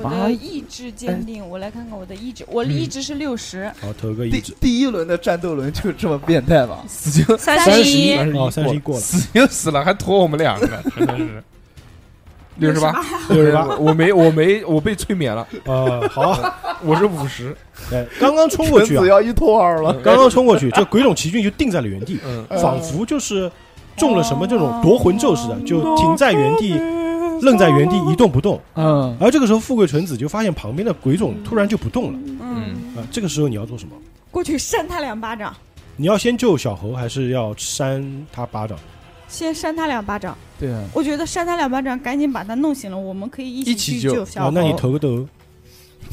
[0.00, 4.54] 我的意志鉴定，我来看看我的意志，我的意志是六十，好，投个意第志。
[4.60, 6.84] 第一轮的战斗轮就这么变态吧？
[6.88, 11.42] 死就三十一，哦，三十一过了，死就死了，还拖我们两个，真的是。
[12.58, 13.76] 六十八，六十八。
[13.76, 16.54] 我没，我没，我被催眠了，呃，好啊，
[16.84, 17.56] 我是五十。
[17.92, 19.94] 哎，刚刚冲过去啊纯子，要一拖二了。
[20.02, 23.50] 刚刚冲过去，这鬼冢奇骏就定在了原地，嗯，仿佛就是
[23.96, 26.74] 中了什么这种夺魂咒似的，就停在原地，
[27.42, 28.60] 愣在原地一动不动。
[28.74, 32.18] 嗯，而这个时候，富贵纯子就发现旁边的鬼冢突然就不动了。
[32.40, 33.92] 嗯，啊，这个时候你要做什么？
[34.30, 35.54] 过去扇他两巴掌，
[35.96, 38.76] 你要先救小猴，还是要扇他巴掌？
[39.28, 40.36] 先扇他两巴掌。
[40.58, 44.50] 对啊，我觉得扇他两巴掌，赶紧把他弄醒了，我们可以一一起去救小猴。
[44.50, 45.28] 那你投个斗，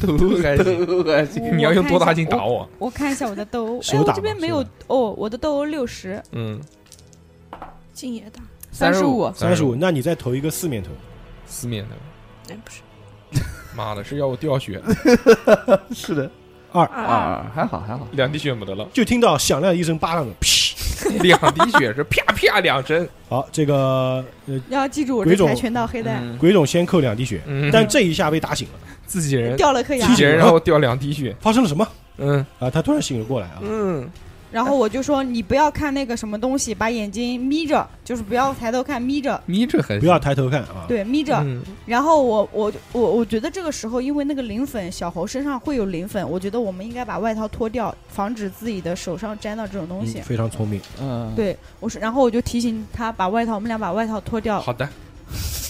[0.00, 0.86] 都还行。
[0.86, 1.56] 都还行。
[1.58, 2.44] 你要用多大劲打？
[2.44, 2.68] 我？
[2.78, 6.60] 我看一下我的斗殴， 哎，我手打这边没有哦，我的斗殴六十，嗯，
[7.92, 8.40] 劲也大，
[8.70, 10.90] 三十五，三十五，那你再投一个四面投。
[11.46, 12.82] 四面的，哎，不是
[13.76, 14.82] 妈的，是要我掉血，
[15.94, 16.30] 是的，
[16.72, 18.06] 二二，还好还好。
[18.12, 20.65] 两滴血没得了，就听到响亮一声巴掌的，噗！
[21.22, 23.08] 两滴血是啪啪两针。
[23.28, 31.34] 好，这个呃， 要记住我鬼冢这跆拳道黑带，嗯鬼冢先扣两滴血，嗯，但这一下被打醒了，自己人，掉了颗牙自，己人然后掉两滴血。
[31.40, 31.86] 发生了什么
[32.18, 32.70] 嗯啊？
[32.70, 33.58] 他突然醒了过来啊！
[33.62, 34.08] 嗯，
[34.56, 40.86] 然后我就说你不要看那个什么东西，把眼睛眯着，就是不要抬头看，眯着，眯着很不要抬头看啊。
[40.88, 41.36] 对，眯着。
[41.44, 50.22] 嗯然后我我我我觉得这个时候，因为那个磷粉，小猴身上会有磷粉，我觉得我们应该把外套脱掉，防止自己的手上沾到这种东西嗯。
[50.22, 50.80] 非常聪明。
[50.98, 54.88] 嗯，对，我说，然后我就提醒他把外套，我们俩把外套脱掉，好的，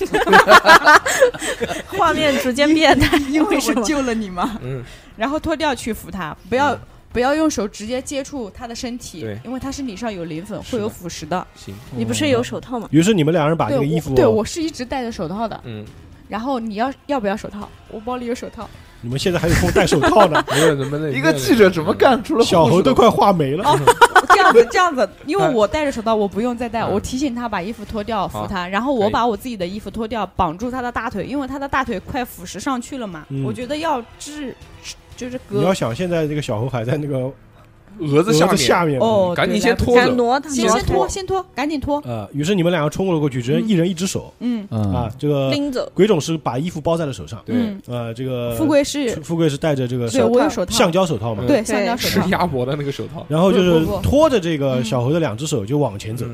[1.88, 3.80] 画面直接变态，因为为什么？
[3.80, 4.56] 我救了你嘛。
[4.62, 4.84] 嗯，
[5.16, 6.78] 然后脱掉去扶他，不要、
[7.16, 11.46] 不要用手直接接触他的身体对，因为他身体上有磷粉，会有腐蚀的。
[11.54, 12.86] 行，你不是有手套吗？
[12.92, 15.58] 于是你们两人把对，这个衣服，对我是一直戴着手套的。
[15.64, 15.82] 嗯，
[16.28, 17.66] 然后你要要不要手套？
[17.90, 18.68] 我包里有手套。
[19.00, 20.44] 你们现在还有空戴手套呢。
[20.52, 21.94] 没有能不能一个记者怎么？
[21.94, 23.64] 干出了小猴都快画没了。
[24.28, 33.24] 这样子， 这样子，因为我戴着手套，我不用再戴，嗯我提醒他把衣服脱掉，扶他，然后我把我自己的衣服脱掉，绑住他的大腿，因为他的大腿快腐蚀上去了嘛。
[33.30, 34.54] 嗯我觉得要治，
[35.16, 37.30] 就是你要想，现在这个小猴还在那个
[37.98, 41.98] 蛾子下面，下面哦，赶紧先拖着敢挪他，挪先先拖，先拖，赶紧拖。
[42.04, 45.10] 呃，于是你们两个冲了过去，只能一人一只手嗯嗯啊。
[45.18, 45.90] 这个拎走。
[45.94, 51.42] 鬼冢是把衣服包在了手上，对，嗯，呃，这个富贵是，富贵是戴着这个对手我有手套，橡胶手套嘛。
[51.46, 52.26] 嗯对橡胶手套。
[52.26, 56.26] 吃鸭脖的那个手套，然后就是拖着这个小猴的两只手就往前走，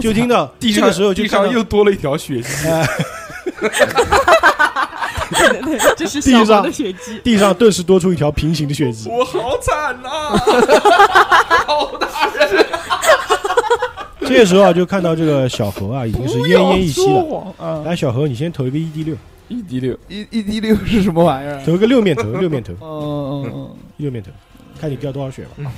[0.00, 2.86] 就听到地上的时候就地上又多了一条血迹，哎，
[5.96, 7.20] 这是地上的血迹。
[7.22, 9.08] 地上顿时多出一条平行的血迹。
[9.08, 10.08] 我好惨呐！
[11.66, 12.08] 好大，
[14.20, 17.82] 这个时候啊，就看到这个小何啊，已经是奄奄一息了。
[17.84, 19.16] 来，小何，你先投一个 E D 六
[19.48, 21.60] ，，E D 六，一一滴六是什么玩意儿？
[21.64, 24.30] 投个六面头，六面头，嗯嗯嗯六面头，
[24.80, 25.72] 看你掉多少血吧。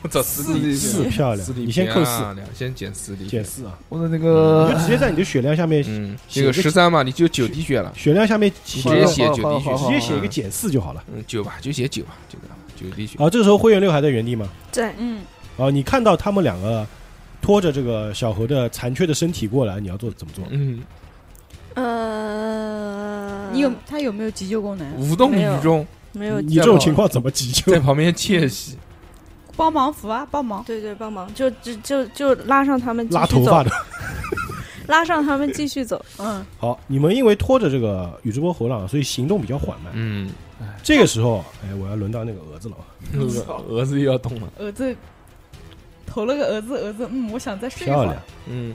[0.00, 2.24] 我操，四四滴四漂亮你先扣四，
[2.54, 11.04] 先减四粒，减四啊，我的那你个就直接在你的血量下面，嗯，这个十三嘛，你就九滴血了，血量下面直接写九滴血，直接写一个减四就好了。
[11.12, 13.22] 嗯，九吧，就写九吧，九个九滴血。
[13.22, 14.48] 啊，这个时候灰原六还在原地吗？
[14.70, 15.20] 在嗯，
[15.58, 16.86] 啊，你看到他们两个
[17.42, 20.44] 拖着这个小何的残缺的身体过来，你要做怎么做？
[20.50, 20.80] 嗯，
[21.74, 24.90] 呃，你有他有没有急救功能？
[24.96, 25.86] 无动于衷，
[26.18, 26.40] 没有？
[26.40, 27.78] 你这种情况怎么急救在？
[27.78, 28.76] 旁边窃喜。
[29.56, 30.62] 帮忙扶啊，帮忙。
[30.64, 33.70] 对对，帮忙，就就就就拉上他们继续拉头发，的。
[34.86, 36.02] 拉上他们继续走。
[36.18, 39.92] 嗯，好，你们因为拖着这个宇智波猴郎，所以行动比较缓慢。
[39.94, 40.30] 嗯，
[40.82, 42.76] 这个时候，哎，我要轮到那个蛾子了。
[43.12, 43.26] 蛾
[43.68, 44.48] 蛾子又要动了。
[44.58, 44.96] 儿子
[46.06, 48.22] 投了个儿子，儿子，嗯，我想再睡一会儿漂亮。
[48.46, 48.74] 嗯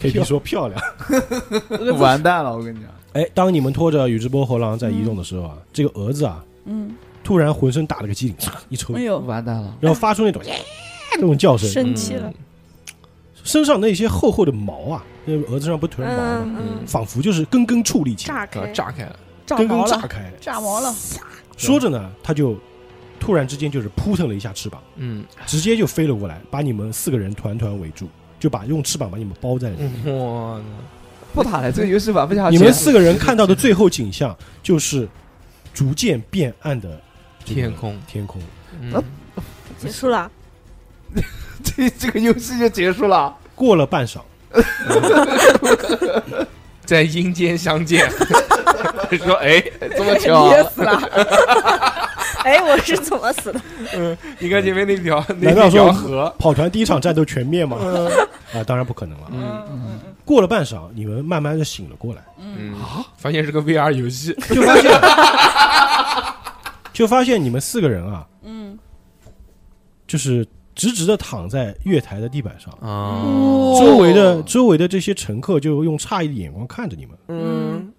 [0.00, 0.78] ，K P 说漂亮。
[1.70, 6.94] 儿子，完蛋了，我跟你讲，哎，当你们拖着宇智波猴狼在移动的时候啊，这个蛾子啊，嗯，
[7.24, 10.54] 突然浑身打了个激灵，唰 一抽哎，呦，完蛋了，然后发出那种耶
[11.16, 12.32] 那种叫声，生气了，
[13.42, 16.42] 身上那些厚厚的毛啊，那个蛾子上不是腿上毛吗？
[16.44, 19.16] 嗯嗯，仿佛就是根根矗立起来，啊炸开，炸开了。
[19.46, 20.32] 炸根根毛了，炸开。
[20.40, 20.94] 炸毛了。
[21.56, 22.56] 说着呢，它就
[23.18, 25.24] 突然之间就是扑腾了一下翅膀，嗯。
[25.46, 28.08] 直接就飞了过来，把你们四个人团团围住，
[28.38, 30.62] 就把用翅膀把你们包在里面。
[31.34, 32.56] 不打了，这个游戏玩不下去。
[32.56, 35.08] 你们四个人看到的最后景象就是
[35.72, 37.00] 逐渐变暗的
[37.44, 38.40] 天空，天空。
[38.80, 39.02] 嗯，
[39.78, 40.30] 结束了。
[41.62, 43.36] 这 这个游戏就结束了。
[43.54, 44.20] 过了半晌，
[46.86, 48.10] 在阴间相见。
[49.18, 49.60] 说哎，
[49.96, 51.89] 这么巧，噎死了。
[52.50, 53.60] 哎，我是怎么死的？
[53.96, 57.76] 嗯你看前面那条那难道那条说河，跑团第一场战斗全灭吗？
[58.52, 59.26] 啊，当然不可能了。
[59.32, 62.74] 嗯嗯过了半晌，你们慢慢的醒了过来，嗯，
[63.16, 64.32] 发现是个 VR 游戏。
[64.48, 64.90] 就发现，
[66.92, 68.78] 就发现你们四个人啊，嗯
[70.06, 73.22] 就是直直的躺在月台的地板上，啊，
[73.80, 77.16] 周围的周围的这些乘客就用诧异的眼光看着你们。
[77.28, 77.92] 嗯，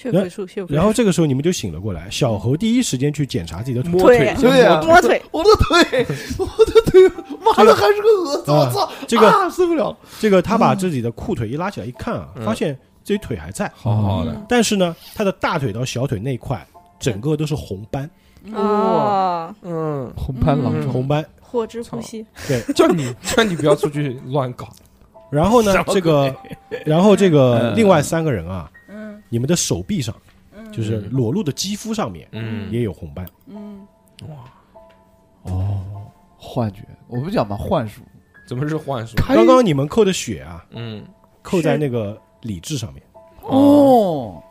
[0.00, 0.74] 血鬼术，血鬼术。
[0.74, 6.06] 然后这个时候你们就醒了过来，小猴第一时间去检查自己的腿，摸腿腿，对呀摸腿，我的腿，
[6.38, 7.08] 我的腿，
[7.44, 8.88] 妈的还是个蛾子，我操！
[9.08, 9.96] 这个啊受不了了。
[10.20, 16.64] 这个他把自己的裤腿一拉起来一看啊，嗯发现自己腿还在，好好的，但是呢，他的大腿到小腿那一块
[17.00, 18.08] 整个都是红斑，
[18.54, 21.24] 哦，嗯，红斑狼红斑。
[21.40, 22.24] 火之不惜。
[22.46, 24.68] 对，叫你叫你不要出去乱搞。
[25.30, 26.34] 然后呢，这个，
[26.84, 28.77] 然后这个嗯另外三个人啊，嗯
[29.28, 30.14] 你们的手臂上，
[30.52, 33.28] 嗯，就是裸露的肌肤上面嗯，也有红斑。
[33.46, 33.86] 嗯。
[34.28, 34.36] 哇。
[35.42, 38.02] 哦，幻觉，我不讲嘛，幻术。
[38.46, 39.14] 怎么是幻术？
[39.28, 41.04] 刚刚你们扣的血啊，嗯，
[41.42, 43.02] 扣在那个理智上面，
[43.42, 44.42] 哦，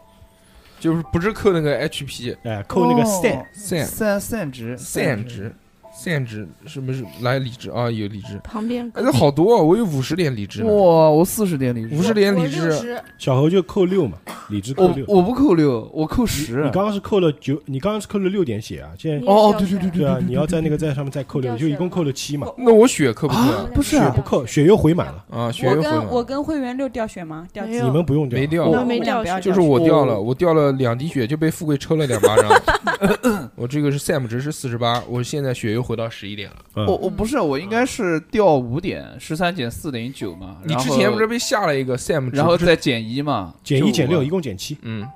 [0.79, 3.21] 就是不是扣那个 HP 哎，扣那个哦。
[3.23, 5.53] stat，散散散值，散值，
[5.99, 7.89] 散值是不是来理智啊？
[7.89, 9.61] 有理智，旁边哎，这好多啊！
[9.61, 14.17] 我有五十点理智，哇，我四十点理智，五十点理智，小猴就扣六嘛，
[14.49, 15.03] 理智扣六。
[15.07, 16.63] 我我不扣六，我扣你十。
[16.63, 22.47] 你刚刚是扣了九，你刚刚是扣了六点血啊，现在你哦，对对对对啊，你要在那个在上面再扣六，掉就一共扣了七嘛。
[22.57, 25.51] 那我血扣不扣啊，不是不扣，血又回满了，啊？
[25.51, 27.47] 血又回满跟我跟会员六掉血吗？
[27.51, 33.49] 掉几没有你们不用掉，没掉没掉血就是我掉了，我我掉了两滴血就被富贵抽了两巴掌。
[33.55, 36.57] 我这个是 SAM 值是四十八，我现在血又回到十一点了。
[36.75, 40.57] 嗯我我不是，我应该是掉五点，十三减四等于九嘛。
[40.65, 43.55] 你之前不是被下了一个 SAM 然后再减一嘛？
[43.63, 44.77] 减一减六，一共减七。
[44.81, 45.07] 嗯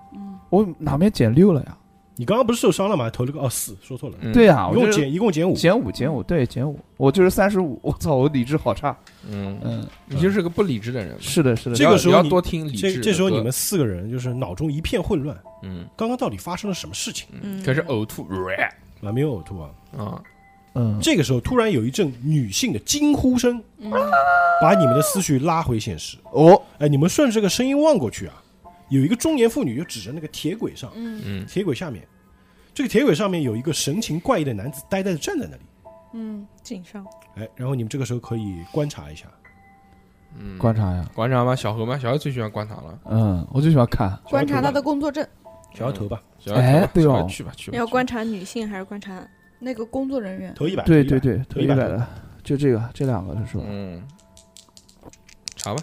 [0.50, 1.78] 我哪边减六了呀？
[2.18, 3.10] 你刚刚不是受伤了吗？
[3.10, 5.56] 投了个哦四，说错了，嗯对呀，一共我就减一共减五。
[5.56, 7.80] 减五减五，对减五，我就是三十五。
[7.82, 8.96] 我操，我理智好差。
[9.28, 11.16] 嗯，嗯，你就是个不理智的人。
[11.20, 11.76] 是的，是的。
[11.76, 12.96] 这个时候要多听理智。
[12.96, 18.24] 这这时候你们四个人就是脑中一片混乱，嗯刚刚到底发生了什么事情嗯开始呕吐
[19.02, 19.12] 啊？
[19.12, 19.70] 没有呕吐啊！
[19.98, 20.22] 啊，
[20.74, 23.62] 嗯，这个时候突然有一阵女性的惊呼声，
[24.62, 26.18] 把你们的思绪拉回现实。
[26.32, 28.42] 哦，哎，你们顺着这个声音望过去啊，
[28.90, 32.08] 有一个中年妇女就指着那个铁轨上，嗯嗯铁轨下面，
[32.74, 35.62] 这个铁轨上面有一个神情怪异的男子呆呆的站在那里。
[36.14, 37.06] 嗯，井上
[37.36, 39.26] 哎，然后你们这个时候可以观察一下，
[40.38, 41.06] 嗯，观察呀。
[41.14, 41.54] 观察吗？
[41.54, 41.98] 小何吗？
[42.00, 43.00] 小何最喜欢观察了。
[43.10, 44.18] 嗯，我最喜欢看。
[44.24, 45.26] 观察他的工作证，
[45.74, 47.52] 小摇头吧，小摇头吧哎对哦小何去吧去吧。
[47.58, 49.22] 去吧要观察女性还是观察？
[49.64, 52.06] 那个工作人员，投一百，对对对，投一百的，
[52.44, 53.64] 就这个这两个是吧？
[53.68, 54.02] 嗯，
[55.56, 55.82] 查吧。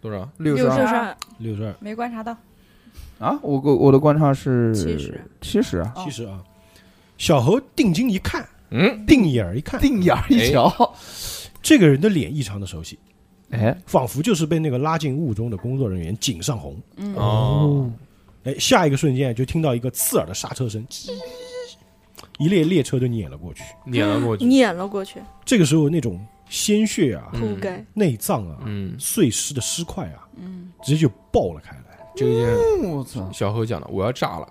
[0.00, 0.28] 多少？
[0.38, 1.16] 六十二。
[1.38, 2.36] 六十二，没观察到，
[3.18, 3.38] 啊？
[3.42, 5.20] 我我我的观察是七十。
[5.40, 6.42] 七十啊，七十啊，
[7.18, 10.94] 小猴定睛一看，嗯，定眼儿一看，定眼儿一瞧，
[11.62, 12.98] 这个人的脸异常的熟悉，
[13.50, 13.76] 哎。
[13.86, 16.76] 仿佛就是被那个拉进雾中的工作人员井上红。
[16.96, 17.92] 嗯，哦，
[18.44, 21.10] 哎，下一个瞬间就听到一个刺耳的刹车声，吱
[22.38, 23.62] 一列列车就碾了过去。
[23.84, 24.44] 碾了过去。
[24.46, 27.84] 碾了过去，这个时候那种鲜血啊、嗯铺盖。
[27.94, 31.82] 内脏啊、嗯，碎尸的尸块啊，嗯，直接就爆了开来。
[32.14, 32.58] 这个
[32.88, 33.28] 我操！
[33.32, 34.48] 小何讲的，我要炸了。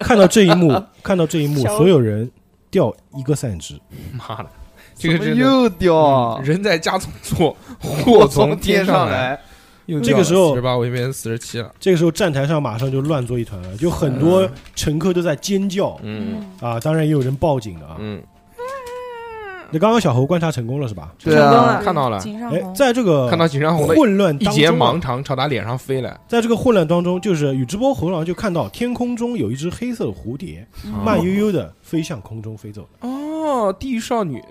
[0.00, 0.70] 看到这一幕，
[1.02, 2.30] 看到这一幕，所有人
[2.70, 3.78] 掉一个散值。
[4.12, 4.50] 妈的，
[4.96, 6.40] 这个怎么又掉啊？
[6.42, 9.38] 人在家中坐，祸从天上来。
[9.98, 11.72] 这个时候四十八，我四十七了。
[11.80, 17.96] 这个时候站台上马上就乱作一团了，就很多乘客都在尖叫嗯啊，当然也有人报警的啊。
[17.98, 18.22] 嗯，
[19.70, 21.12] 那刚刚小猴观察成功了是吧？
[21.18, 22.18] 对啊看到了，
[22.52, 33.08] 哎，在这个看到井上红的混乱一截当中啊盲肠朝他脸上飞来，在这个混乱当中，就是宇智波猴郎就看到天空中有一只黑色的蝴蝶，嗯慢悠悠的飞向空中飞走了。
[33.08, 34.42] 哦，地狱少女，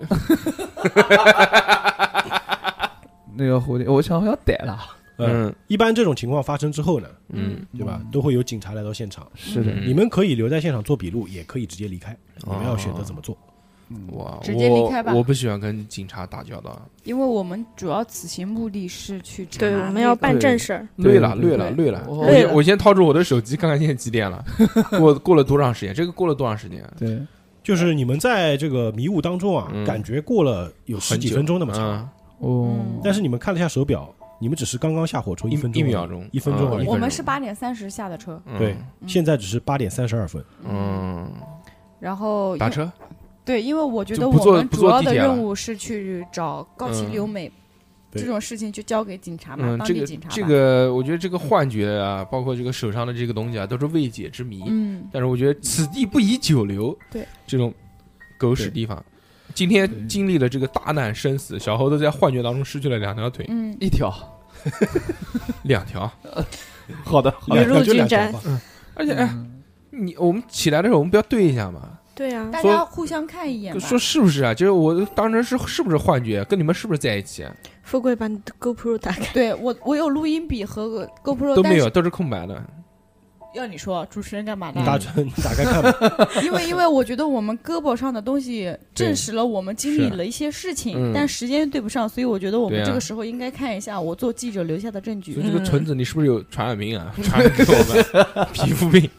[3.36, 4.78] 那个蝴蝶，我想要逮了。
[5.26, 9.26] 嗯，嗯一般这种情况发生之后呢，嗯，对吧，都会有警察来到现场。
[9.34, 9.86] 是的，嗯。
[9.86, 13.36] 你们可以留在现场做笔录，也可以直接离开，你们要选择怎么做。
[14.12, 15.10] 哇，直接离开吧。
[15.12, 20.86] 我我不喜欢跟警察打交道，因为我们主要此行目的是去查对，我们要办正事儿。
[20.94, 21.50] 累了，对。
[21.50, 21.84] 累了，对。
[21.86, 22.04] 累了。
[22.06, 24.44] 我我先我先掏出我的手机看看现在几点了，
[24.96, 25.92] 过过了多长时间？
[25.92, 26.80] 这个过了多长时间？
[26.96, 27.20] 对，
[27.64, 29.84] 就是你们在这个迷雾当中啊，嗯。
[29.84, 32.08] 感觉过了有十几分钟那么长，
[32.40, 34.08] 嗯，哦，但是你们看了一下手表，
[34.40, 36.86] 你们只是刚刚下火车一分钟，一秒钟一分钟而已。
[36.86, 38.76] 嗯我们是八点三十下的车，嗯对，
[39.06, 40.42] 现在只是八点三十二分。
[40.66, 41.30] 嗯，
[42.00, 42.90] 然后打车，
[43.44, 47.52] 对，因为我觉得我们主要的任务是去找高崎嗯留美，
[48.12, 50.34] 这种事情就交给警察嘛，嗯，这个当地警察吧。
[50.34, 54.64] 这个，我觉得这个幻觉啊，包括这个手上的这个东西啊，都是未解之谜。
[54.66, 57.72] 嗯，但是我觉得此地不宜久留，对这种
[58.38, 59.04] 狗屎地方。
[59.54, 64.12] 今天经历了这个大难生死，小猴子在幻觉当中失去了两条腿，嗯，一条，
[65.64, 66.10] 两条，
[67.04, 68.60] 好的，好雨的，露均沾两条吧
[68.94, 69.34] 而且哎，
[69.90, 71.98] 你我们起来的时候，我们不要对一下吗？
[72.14, 73.80] 对呀，大家互相看一眼吧。
[73.80, 74.52] 说是不是啊？
[74.52, 76.44] 就是我当时是是不是幻觉？
[76.44, 77.54] 跟你们是不是在一起啊？
[77.82, 82.62] 富贵把你的 GoPro 打开，对我，我有录音笔和个 GoPro，都没有，都是空白的。
[83.54, 85.06] 要你说，主持人干嘛你打的？
[85.22, 86.28] 你打开看吧。
[86.42, 95.34] 因为因为我觉得我们胳膊上的东西证实了我们经历了一些事情，嗯但时间对不上，所以我觉得我们这个时候应该看一下我做记者留下的证据。
[95.34, 97.12] 就这个纯子，你是不是有传染病啊？
[97.22, 99.08] 传染给我们皮肤病。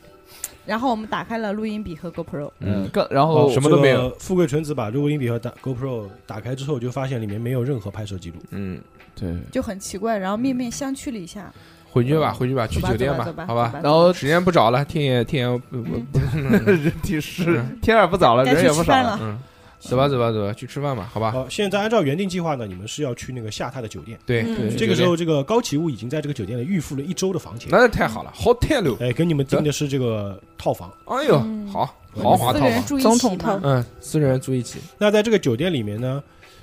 [0.64, 4.04] 然后我们打开了录音笔和 GoPro，嗯，刚然后什么都没有。
[4.04, 8.38] 这个富贵纯子把录音笔和打 GoPro 打开之后，就发现里面没有任何拍摄记录。
[8.52, 8.80] 嗯，
[9.16, 11.52] 对，就很奇怪，然后面面相觑了一下，
[11.92, 19.20] 回去吧，回去吧，去酒店吧好吧然后时间不早了，天也天也不不不， 人体是天也不早了，人也不少了。
[19.22, 19.38] 嗯，
[19.80, 21.32] 走吧走吧走吧，去吃饭吧，好吧。
[21.32, 24.18] 好，现在按照原定计划呢，你们是要去那个下榻的酒店。
[24.26, 24.46] 对
[24.78, 28.96] 这个时候，这个高启物已经在这个酒店里预付了一周的房钱，那太好了，hotel。
[29.02, 30.89] 哎，给你们订的是这个套房。
[31.06, 33.00] 哎呦，嗯好豪华套房。
[33.00, 34.80] 总统套，嗯，四个人住一起。
[34.98, 36.22] 那在这个酒店里面呢，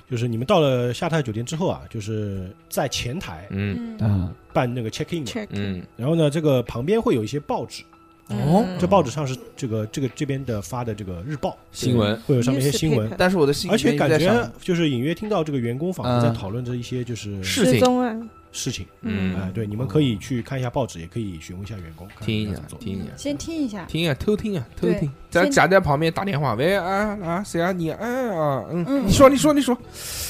[0.09, 4.33] 就是你们到了夏泰酒店之后啊，就是在前台嗯。
[4.51, 5.83] 办那个 check in 嗯。
[5.95, 7.83] 然后呢，这个旁边会有一些报纸，
[8.29, 8.65] 哦。
[8.65, 12.19] 嗯这报纸上是这个这个这边的发的这个日报，新闻。
[12.21, 13.11] 会有上面一些新闻。
[13.17, 17.73] 但是我的而且感觉就是隐约听到这个员工仿佛在嗯讨论着一些就是事情。
[17.75, 18.17] 失踪啊，
[18.51, 19.35] 事情，嗯。
[19.39, 22.61] 哎，对，你们可以去看一下报纸，也可以询问一下员工，看听一下。
[22.79, 23.11] 听一下。
[23.15, 29.07] 先听一下，听一下偷听啊偷听，在先夹在旁边打电话，喂啊啊谁啊你哎啊嗯，嗯。
[29.07, 29.77] 你说你说你说，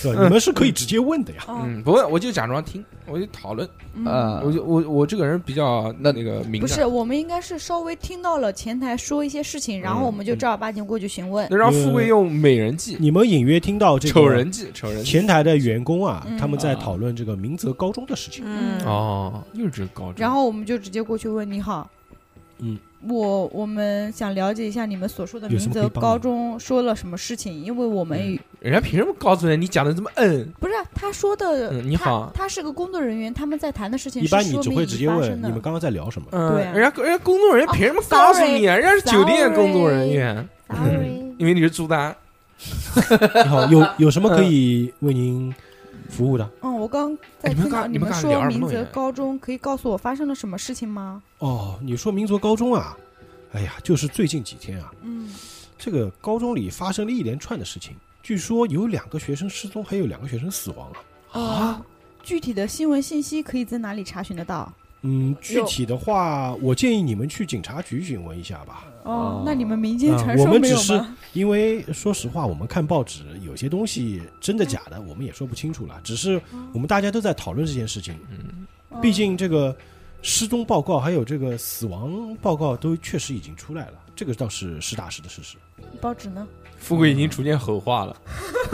[0.04, 1.44] 对吧，你们是可以直接问的呀。
[1.48, 4.06] 哦，嗯，不问我就假装听，我就讨论，嗯。
[4.06, 4.42] 啊。
[4.44, 10.38] 我就我我这个人比较那那个敏感，不是，我们应该是稍微听到了前台说一些事情，然后我们就嗯。
[10.40, 11.48] 正儿八经过去询问。
[11.50, 15.12] 那让富贵用美人计、你们隐约听到这个丑人计、丑人计。
[15.12, 16.38] 前台的员工啊，嗯。
[16.38, 18.44] 他们在讨论这个明泽高中的事情。
[18.46, 21.90] 嗯，哦，又是这个高中，然后我们就直接过去问：“你好，
[22.58, 28.40] 嗯，我我们想了解一下你们所说的什明泽高中说了什么事情，因为我们嗯。
[28.60, 30.52] 人家凭什么告诉你你讲的这么嗯？
[30.60, 32.30] 不是他说的，嗯你好。
[32.34, 36.28] 他他是个工作人员，他们在谈的事情一般你只会直接问你们刚刚在聊什么。
[36.32, 36.74] 嗯，对啊。
[36.74, 38.76] 人家人家工作人员凭什么告诉你啊？
[38.76, 42.14] 人家是酒店工作人员，Sorry 因为你是朱丹。
[42.60, 45.56] 你好，有有什么可以为您
[46.10, 46.50] 服务的？
[46.62, 51.22] 嗯，我刚在哎你们听到你们说明泽高中，可以告诉我发生了什么事情吗？
[51.38, 52.98] 哦，你说民族高中啊？
[53.54, 55.34] 哎呀，就是最近几天啊，嗯，
[55.78, 60.98] 这个高中里发生了一连串的事情，据说有两个学生失踪，还有两个学生死亡了
[61.32, 61.42] 啊。
[61.42, 61.86] 呃，
[62.22, 64.72] 具体的新闻信息可以在哪里查询得到？
[65.02, 68.86] 嗯，具体的话，我建议你们去警察局询问一下吧。
[69.04, 71.04] 哦，那你们民间啊传说没有我们只是？
[71.34, 76.00] 因为说实话，我们看报纸有些东西真的假的，我们也说不清楚了。
[76.04, 76.42] 只是
[76.74, 79.76] 我们大家都在讨论这件事情，嗯，哦毕竟这个
[80.22, 85.56] 失踪报告还有这个死亡报告都确实已经出来了，这个倒是实打实的事实。
[86.02, 86.46] 报纸呢？
[86.78, 88.16] 富贵已经逐渐吼化了，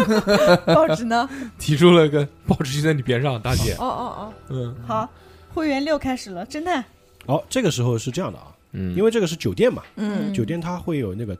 [0.66, 1.28] 报纸呢？
[1.58, 3.74] 提出了个报纸就在你边上，大姐。
[3.74, 5.10] 哦哦哦嗯哦，好，
[5.56, 6.84] 会员六开始了，侦探。
[7.26, 8.94] 好，这个时候是这样的啊，嗯。
[8.94, 10.34] 因为这个是酒店嘛，嗯。
[10.34, 11.36] 酒店它会有那个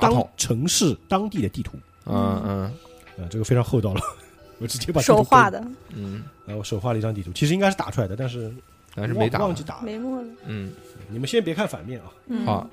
[0.00, 2.62] 当桶，城市当地的地图，嗯嗯。
[3.16, 4.00] 啊，这个非常厚道了，
[4.60, 5.58] 我直接把地图手画的，
[5.94, 8.52] 嗯，你，啊，我手画了一张地图，其实应该是打出来的，但是
[8.94, 9.38] 但是没打。
[9.38, 9.64] 忘忘记。
[9.64, 9.82] 打了。
[9.82, 10.28] 没墨了。
[10.46, 10.70] 嗯，
[11.08, 12.44] 你们先别看反面啊，嗯。
[12.44, 12.68] 好，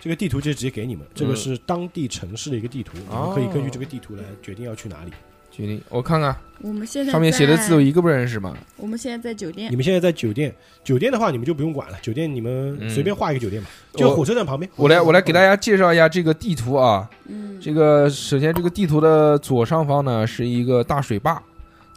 [0.00, 1.36] 这个地图就直接给你们，这个嗯。
[1.36, 5.12] 是当地城市的一个地图，你们可以根据这个地图来决定要去哪里。
[5.56, 8.54] 决定我看看我们现在上面写的字，我一个不认识嘛。
[8.76, 9.76] 我们现在在酒店你。
[9.76, 10.54] 们现在在酒店，
[10.84, 14.70] 酒店的话你们就不用管了，酒店你们嗯随便画一个酒店吧，就火车站旁边。
[14.76, 17.08] 我来我来给大家介绍一下这个地图啊。
[17.26, 21.42] 嗯，这个首先这个地图的左上方呢是一个大水坝，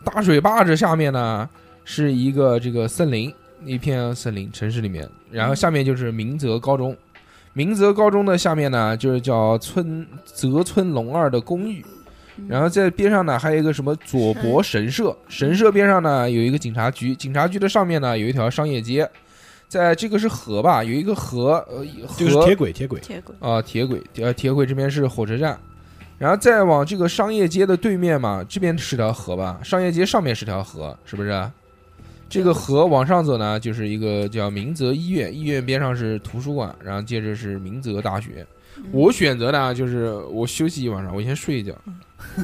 [0.06, 1.50] 大水坝这下面呢
[1.84, 3.34] 是一个这个森林，
[3.66, 6.96] 一片森林城市里面，然后下面就是明泽高中。
[7.54, 11.84] 明泽高中的下面呢，就是叫村泽村龙二的公寓，
[12.48, 19.10] 然后在边上呢还有一个什么左博神社，神社边上呢有一个警察局，警察局的上面呢有一条商业街，
[19.68, 21.86] 在这个是河吧，有一个河，呃，
[22.18, 23.00] 就是河铁轨，铁轨。
[23.00, 25.58] 铁轨，啊，铁轨，呃，铁轨这边是火车站，
[26.18, 29.60] 然后再往这个商业街的对面嘛，这边是条河吧？
[29.64, 31.52] 商业街上面是条河，是不是？
[32.28, 38.46] 这个河往上走呢，就是一个叫明泽医院，医院边上是图书馆，然后接着是明泽大学。
[38.92, 41.74] 我选择呢，就是我休息一晚上，我先睡一觉，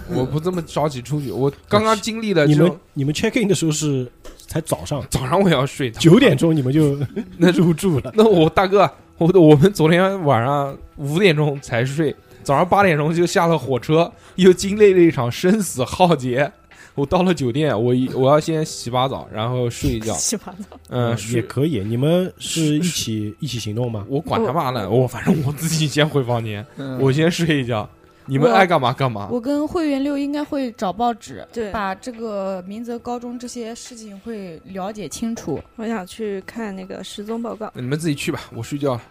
[0.10, 1.32] 我不这么着急出去。
[1.32, 4.10] 我刚刚经历了你们，你们 check in 的时候是
[4.48, 6.98] 才早上早上我要睡，九点钟，你们就
[7.38, 8.12] 那入住了。
[8.16, 16.52] 那我大哥，我我们昨天晚上五点钟才睡，早上八点钟就下了火车，又经历了一场生死浩劫。
[16.96, 20.14] 我到了酒店，我一我要先洗把澡，然后睡一觉。
[20.18, 20.80] 洗把澡。
[20.90, 21.42] 嗯，也。
[21.42, 21.80] 可以。
[21.84, 24.06] 你们是 一起一起行动吗？
[24.10, 27.88] 我管他妈呢，我反正我自己先回房间， 嗯我先睡一觉，
[28.26, 29.28] 你们爱干嘛干嘛。
[29.32, 35.62] 我跟会员六应该会找报纸，对把这个明泽高中这些事情会了解清楚。
[35.76, 37.72] 我想去看那个失踪报告。
[37.76, 39.02] 你们自己去吧，我睡觉了。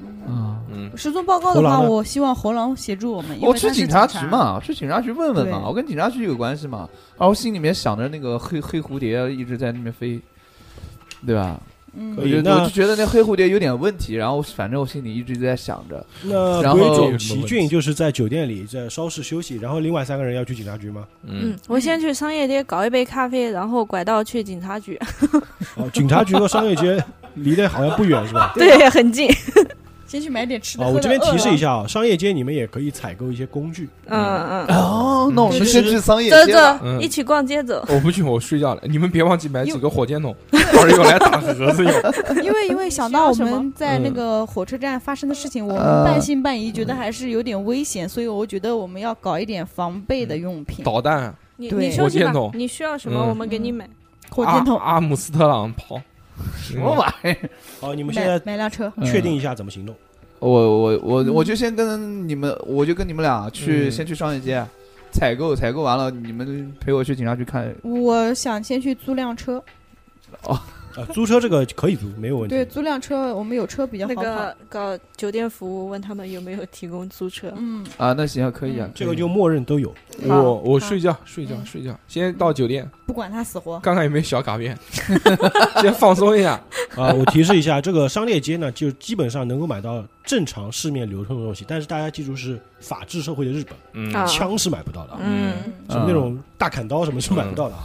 [0.00, 3.38] 嗯，嗯，失踪报告的话，我希望猴狼协助我们。
[3.40, 4.26] 因我去警察察局。
[4.26, 6.88] 嘛，去警察局问问嘛，我跟警察局有关系嘛。
[7.18, 10.20] 然后心里面想着那个黑黑蝴蝶一直在那边飞，
[11.26, 11.60] 对吧？
[11.94, 21.06] 嗯我就觉得那黑蝴蝶有点问题，然后反正我心里一直在想着，那然后鬼冢奇骏就是在酒店里在稍事休息，然后另外三个人要去警察局吗？
[21.24, 24.98] 嗯嗯，我先去商业街搞一杯咖啡，然后拐道去警察局。
[25.76, 28.52] 哦，警察局和商业街离得好像不远是吧？
[28.56, 29.28] 对，很近。
[30.12, 30.84] 先去买点吃的。
[30.84, 33.88] 哦，我这边提示一，下啊，商业街你们也可以采购一些工具。
[34.04, 37.00] 嗯嗯，哦，那我们嗯先去商业街走。
[37.00, 37.82] 一起逛街走。
[37.88, 38.82] 我不去，我睡觉了。
[38.84, 41.94] 你们别忘记买几个火箭筒，到时候用来打盒子用。
[42.44, 50.84] 因为因为想到我们在那嗯个火车站发生的事情，我们呃半信半疑，觉得还是有点危险，所以我觉得我们要搞一点防备的用品。
[50.84, 53.88] 导弹，你你休息吧火箭筒，你需要什么嗯我们给你买。
[54.28, 56.00] 火箭筒阿阿姆斯特朗跑，
[56.56, 57.50] 什么玩意儿？
[57.80, 59.94] 好，你们现买在买辆车，确定一下怎么行动。
[60.38, 64.64] 我我我我就先跟你们，我就跟你们俩去，嗯先去商业街
[65.12, 67.72] 采购，采购完了，你们陪我去警察局看。
[67.82, 69.62] 我想先去租辆车。
[70.96, 72.54] 啊，租车这个可以租，没有问题。
[72.54, 74.22] 对，租辆车，我们有车比较好跑。
[74.22, 77.52] 那个搞酒店服务，问他们有没有提供租车。
[77.56, 79.92] 嗯，啊，那行可以啊，这个就默认都有。
[80.24, 83.78] 我我睡觉睡觉嗯睡觉，先到酒店不管他死活。
[83.80, 84.76] 看看有没有小卡片，
[85.80, 86.60] 先放松一下。
[86.96, 95.54] 啊，我提示一下，这个商业街呢，就基本上能够买到正常市面流通的东西，但是大家记住是法治社会的日本，枪是买不到的啊，嗯，
[95.88, 97.84] 什么那种大砍刀什么是买不到的啊。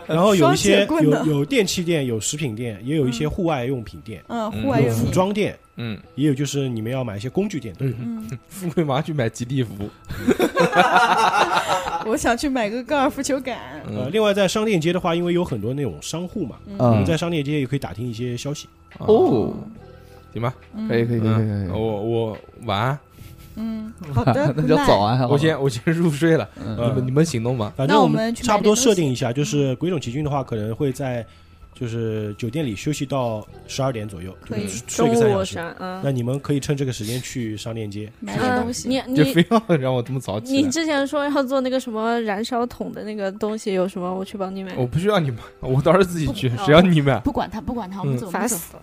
[0.08, 1.26] 然后有一些双节棍的。
[1.26, 4.44] 有有电器店，有食品店，也有一些户外用品店，嗯，嗯。
[4.44, 5.10] 有服户外用品。
[5.12, 7.92] 装店，嗯，也有就是你们要买一些工具店都有。
[7.98, 9.72] 嗯，富贵马上去买吉利服。
[12.06, 13.56] 我想去买个高尔夫球杆。
[13.84, 16.74] 呃，嗯，另外在商店街的话，因为有很多那种商户嘛，嗯。
[16.76, 18.68] 你嗯们在商店街也可以打听一些消息。
[18.98, 19.52] 哦，
[20.36, 22.98] 行吧，嗯可以可以可以可以嗯，可以，我我晚安，
[23.56, 25.26] 嗯，好的， 那叫早安。
[25.28, 27.72] 我先我先入睡了，嗯你们你们行动吧。
[27.76, 31.24] 反正我那我们差不多设定一下，就是鬼冢奇骏的话，可能会在
[31.78, 35.58] 就是酒店里休息到十二点左右，可以睡个三小时。
[35.78, 38.10] 嗯那你们可以趁这个时间去上链接。
[38.20, 38.88] 买东西。
[38.88, 44.14] 你你 就非要让我这么早起，你之前说要做那个什么燃烧桶的那个东西，有什么？
[44.14, 44.74] 我去帮你买。
[44.76, 47.18] 我不需要你买，我到时候自己去，不只要你买。
[47.20, 48.38] 不管他，不管他，我们嗯走，我们走。
[48.38, 48.82] 烦死了！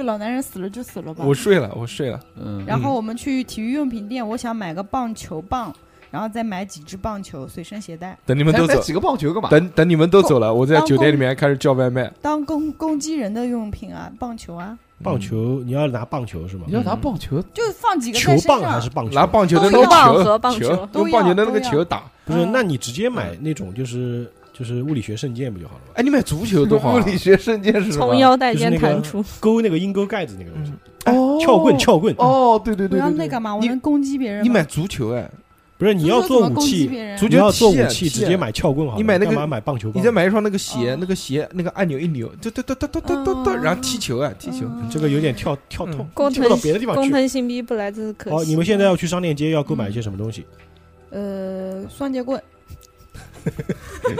[0.00, 1.22] 这个老男人死了就死了吧。
[1.26, 2.18] 我睡了，我睡了。
[2.42, 5.70] 嗯，然后我们去体育用品店，我想买个棒球棒，
[6.10, 8.16] 然后再买几支棒球随身携带。
[8.24, 9.50] 等你们都走，几个棒球干嘛？
[9.50, 12.10] 等等你们都走了，我在酒店里面开始叫外卖。
[12.22, 16.72] 当攻攻击人的用品啊，棒球啊，棒球，你要拿棒球是吗你？
[16.72, 18.80] 要拿棒球，就放几个球棒还。
[18.80, 19.12] 是棒球？
[19.12, 22.04] 拿棒球的那个球和棒球用棒球的那个球打。
[22.24, 22.46] 不是？
[22.46, 25.80] 嗯那你直接买那种就是就是物理学圣剑不就好了？
[25.94, 26.96] 哎，你买足球多好。
[26.96, 27.96] 物理学圣剑是吧？
[27.96, 30.72] 从腰带间弹出，勾那个鹰钩盖子那个东西。
[31.06, 32.14] 哦，撬棍，撬棍。
[32.18, 33.00] 哦，对对对。
[33.00, 33.56] 我要那干嘛？
[33.56, 34.44] 我能攻击别人。
[34.44, 35.14] 你买足球？
[35.14, 35.30] 哎，
[35.78, 36.90] 不是，你要做武器。
[37.16, 38.98] 足球要做武器，直接买撬棍好了。
[38.98, 44.66] 你买那个买棒球，你再买一双那个鞋，那个鞋那个按钮一扭，哒哒哒哒哒哒哒哒，然后踢球啊，踢球。
[44.90, 47.00] 这个有点跳跳痛，踢不到别的地方去。
[47.00, 48.30] 工藤新兵不来，这是可。
[48.30, 50.44] 哦，你们现在要去商店街，要购买一些什么东西？
[51.08, 52.38] 呃，双截棍。
[53.42, 54.10] 逐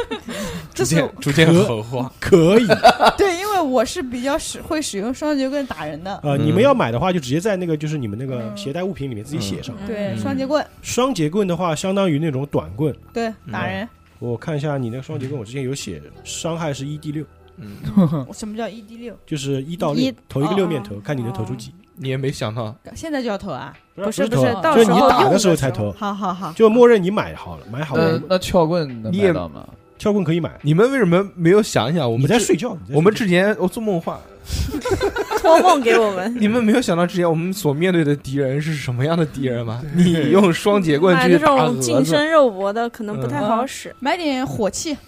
[0.75, 2.13] 这是渐逐渐狠化。
[2.21, 2.67] 可以
[3.19, 6.19] 对，因为我是比较使会使用双节棍打人的。
[6.23, 9.75] 呃，嗯你们要买的话，就直接在那个就是你们那个嗯携带物品里面自己写上。
[9.87, 12.95] 对，嗯双节棍，双节棍的话，相当于那种短棍。
[13.13, 13.89] 对，打人。
[14.19, 17.25] 我看一下你那个双节棍，我之前有写，伤害是一 d 六，
[17.57, 17.77] 嗯，
[18.35, 19.17] 什么叫 ED 六？
[19.27, 21.73] 就是一到一六，投一个六面哦投，看你能投出几。
[22.01, 23.73] 你也没想到，现在就要投啊？
[23.95, 29.67] 不是不是，到就是时候你打的时候才投，好好好，就默认你买好了，买好了，那撬棍能你也买到吗？
[29.99, 30.51] 撬棍可以买。
[30.63, 32.11] 你们为什么没有想一想？
[32.11, 34.19] 我们在睡觉，我们之前我做梦话
[35.43, 36.35] 托梦给我们。
[36.41, 39.83] 你们没有想到之前我们所面对的敌人是什么样的敌人吗？
[39.95, 45.01] 你用双节棍去打种近，身肉搏的可能不太嗯好使，买点火器，就是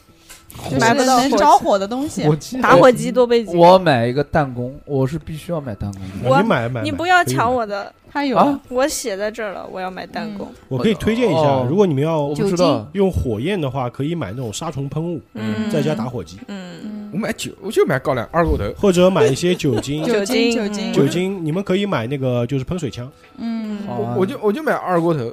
[0.78, 2.24] 买不到能着火的东西。
[2.26, 3.59] 我记得打火机多备几个。
[3.59, 6.28] 我买一个弹弓，我是必须要买弹弓的。
[6.28, 10.48] 我啊你买买，你不要抢我的，他有啊我写在这儿了，我要买弹弓。
[10.68, 18.64] 我可以推荐一下，哦如果你们要我不知道，用火焰的话，可以买那种杀虫喷雾，嗯，再加打火机，嗯，嗯，我买酒，我就买高粱二锅头。
[18.78, 20.05] 或者买一些酒精。
[20.07, 25.32] 酒精精酒精酒精，你们可以买那个就是喷水枪，嗯，好我我就我就买二锅头，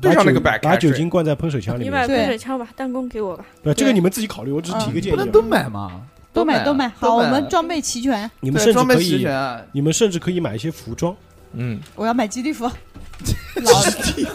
[0.00, 2.08] 对把上那个酒把酒精灌在喷水枪里面你买面。
[2.08, 3.44] 对喷水枪吧，弹弓给我吧。
[3.62, 5.16] 对，这个你们自己考虑，我只是提个建议啊。
[5.16, 6.02] 不能都买吗？
[6.32, 6.88] 都买都买。
[6.90, 8.30] 好，我们装备齐全。
[8.40, 9.26] 你们甚至可以，
[9.72, 11.14] 你们甚至可以买一些服装。
[11.52, 12.70] 嗯，我要买吉利服，
[13.60, 14.26] 老子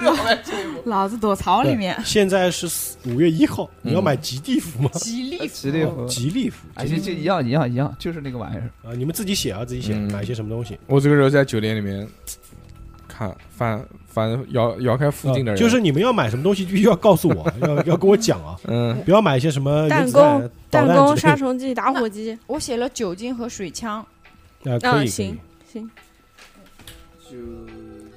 [0.86, 1.94] 老子躲草里面。
[2.02, 2.66] 现在是
[3.04, 4.90] 五月一号，嗯你要买吉利服吗？
[4.94, 8.70] 吉利服，吉利服，吉利服，哎，就就一样一样一样，就是那个玩意儿。
[8.82, 10.78] 啊，你们自己写啊，自己写，嗯买一些什么东西。
[10.86, 12.08] 我这个时候在酒店里面
[13.12, 21.14] 看翻翻摇摇开附近的人，啊就是你们要买什么东西，必须要告诉我，要要跟我讲啊，嗯，不要买一些什么弹弓、弹弓。
[21.16, 22.38] 杀虫剂、打火机。
[22.46, 23.98] 我写了酒精和水枪。
[23.98, 24.06] 啊，
[24.64, 25.38] 可以可以行。
[25.70, 25.90] 行，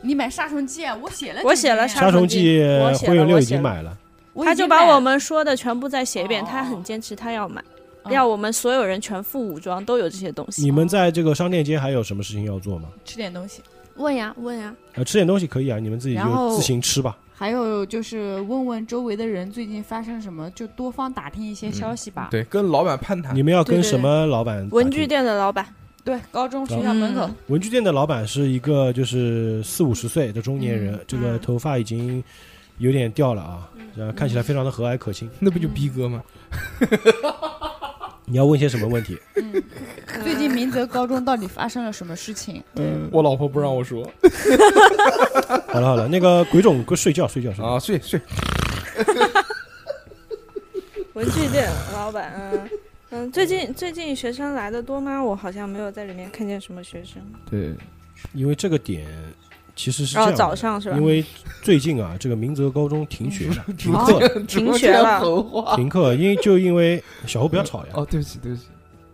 [0.02, 3.98] 你买杀虫剂，我写了，我写了杀虫剂我写了灰永六已经买了，
[4.44, 7.62] 他就把我们说的全部再写一遍，哦他很坚持，他要买，
[8.04, 10.62] 哦要我们所有人全副武装，都有这些东西。
[10.62, 12.90] 你们在这个商店街还有什么事情要做吗？
[13.04, 13.62] 吃点东西，
[13.96, 17.18] 问呀问呀，呃，吃点东西可以啊，你们自己然后就自行吃吧。
[17.38, 22.30] 还有就是问问周围的人最近发生什么，就多方打听一些消息吧。
[22.32, 23.44] 对，跟老板攀谈你。
[23.44, 24.70] 们要对对跟什么老板打听？
[24.72, 25.66] 文具店的老板，
[26.04, 32.24] 对，高中学校门口，嗯文具店的老板是一个就是四五十岁的中年人，嗯这个嗯头发已经
[32.78, 35.30] 有点掉了啊，呃，看起来非常的和蔼可亲。
[35.40, 36.24] 那不就逼哥吗？
[38.28, 39.18] 你要问些什么问题？
[39.36, 39.64] 嗯，
[40.24, 42.64] 最近明泽高中到底发生了什么事情？
[42.76, 44.04] 嗯，我老婆不让我说
[45.70, 47.66] 好了好了，那个鬼冢，哥睡觉睡觉睡觉。
[47.66, 48.20] 啊，睡睡。
[51.14, 52.70] 文具店老板，嗯
[53.12, 55.24] 嗯，最近最近学生来的多吗？
[55.24, 57.22] 我好像没有在里面看见什么学生。
[57.50, 57.74] 对，
[58.34, 59.06] 因为这个点
[59.76, 60.98] 其实是这样的，早上是吧？
[60.98, 61.24] 因为
[61.62, 65.22] 最近啊，这个明泽高中停学了，停哦课了，停学了。
[65.76, 67.92] 停课，因为就因为小侯不要吵呀。
[67.94, 68.66] 哦，对不起，对不起。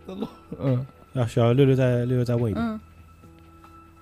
[0.60, 2.64] 嗯，啊，小六六再六六再问一遍。
[2.64, 2.80] 嗯，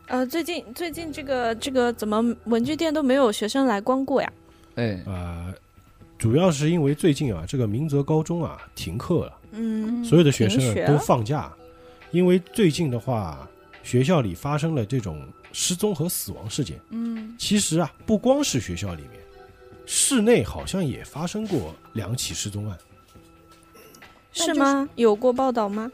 [0.09, 4.32] 呃，最近最近这个这个怎么文具店都没有学生来光顾呀？
[4.74, 5.53] 哎，啊，
[6.19, 11.51] 主要是因为最近啊，这个明泽高中啊停课了，嗯，所有的学生啊都放假，
[12.11, 13.49] 因为最近的话，
[13.82, 16.81] 学校里发生了这种失踪和死亡事件。
[16.90, 19.20] 嗯，其实啊，不光是学校里面，
[19.86, 22.78] 室内好像也发生过两起失踪案。
[24.32, 24.89] 是吗？
[24.97, 25.90] 有过报道吗？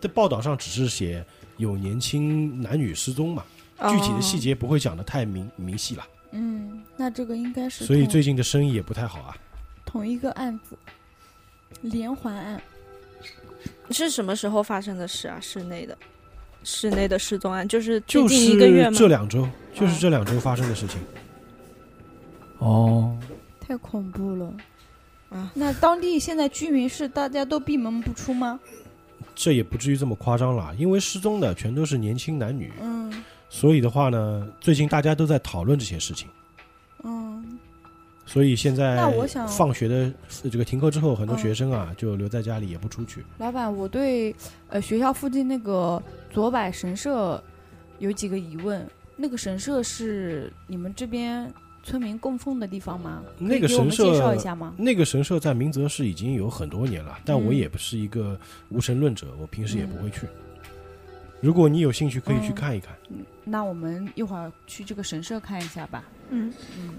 [0.00, 1.24] 在报道上只是写
[1.56, 3.44] 有年轻男女失踪嘛，
[3.88, 9.36] 具体的细哦节不会讲的太明明细了，嗯，那这个应该是所以最近的生意也不太好啊。
[9.86, 10.76] 同一个案子，
[11.82, 12.62] 连环案。
[13.90, 15.38] 是什么时候发生的事啊？
[15.40, 15.96] 室内的，
[16.64, 18.96] 室内的失踪案，就是最就近一个月是吗？
[18.98, 20.98] 这两周，就是哦这两周发生的事情。
[22.58, 23.16] 哦，
[23.60, 24.52] 太恐怖了
[25.28, 25.52] 啊！
[25.54, 28.58] 那当地现在居民是大家都闭门不出吗？
[29.34, 33.12] 这也不至于这么夸张了，因为失踪的全都是年轻男女，嗯
[33.50, 36.28] 所以的话呢，最近大家都在讨论这些事情。
[38.34, 40.12] 嗯，所以现在那我想放学的
[40.42, 43.24] 呃这个停课之后，很多嗯学生啊就留在家里也不出去。
[43.38, 44.34] 老板，我对
[44.68, 47.42] 呃学校附近那个左柏神社
[48.00, 48.84] 有几个疑问。
[49.16, 51.48] 那个神社是你们这边
[51.84, 53.22] 村民供奉的地方吗？
[53.38, 54.74] 那个给我们神社介绍一下吗？
[54.76, 58.36] 那个神社在明泽市已经有很多年了，但我嗯也不是一个
[58.70, 60.26] 无神论者，我平时也不会去。
[61.40, 62.92] 如果你有兴趣，可以去嗯看一看。
[63.10, 66.02] 嗯那我们一会儿去这个神社看一下吧。
[66.30, 66.94] 嗯，嗯，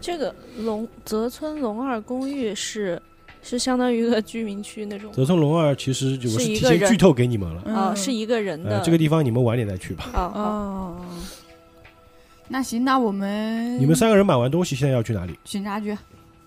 [0.00, 3.00] 这个龙泽村龙二公寓是
[3.42, 10.10] 是相当于一个居民区那种，泽村龙二其实就我是提前剧透给你们了，哦，是一个人的呃，这个地方你们晚点再去吧。
[10.14, 11.00] 哦哦，哦。
[12.48, 15.38] 那行，那我们你们三个人买完东西，现在要去哪里？
[15.44, 15.96] 警察局。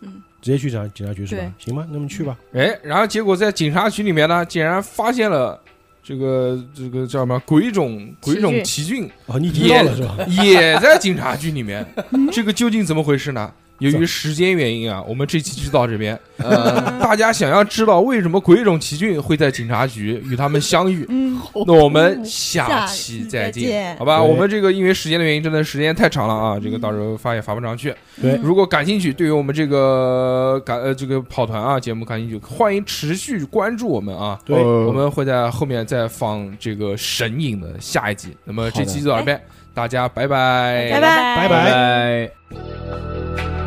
[0.02, 1.53] 嗯，直接去警警察局是吧？
[1.60, 2.36] 行吧，那么去吧。
[2.53, 5.61] 哎，然后结果在警察局里面呢，竟然发现了
[6.03, 10.18] 这个这个叫什么鬼冢鬼冢奇骏哦，你已经到了是吧？
[10.44, 11.86] 也在警察局里面，
[12.32, 13.52] 这个究竟怎么回事呢？
[13.81, 16.17] 由于时间原因啊，我们这期就到这边。
[16.37, 24.21] 呃，大家想要知道为什么鬼冢奇骏会在警察局与他们相遇，嗯，那我们下下期期再见，见好吧？
[24.21, 27.93] 我们这个因为时间的原因，真的时间太长了啊，这个到时候发也发不上去。
[28.21, 28.39] 对。
[28.43, 34.39] 如果感兴趣，对于我们这个感呃这个跑团啊节目感兴趣，欢迎持续关注我们啊。
[34.45, 34.57] 对。
[34.57, 38.35] 呃我们会在后面再放这个神影的下一集。
[38.43, 39.41] 那么这期就到这边，
[39.73, 40.27] 大家拜。
[40.27, 40.99] 拜，拜。
[40.99, 41.47] 拜拜。
[41.47, 43.60] 拜拜。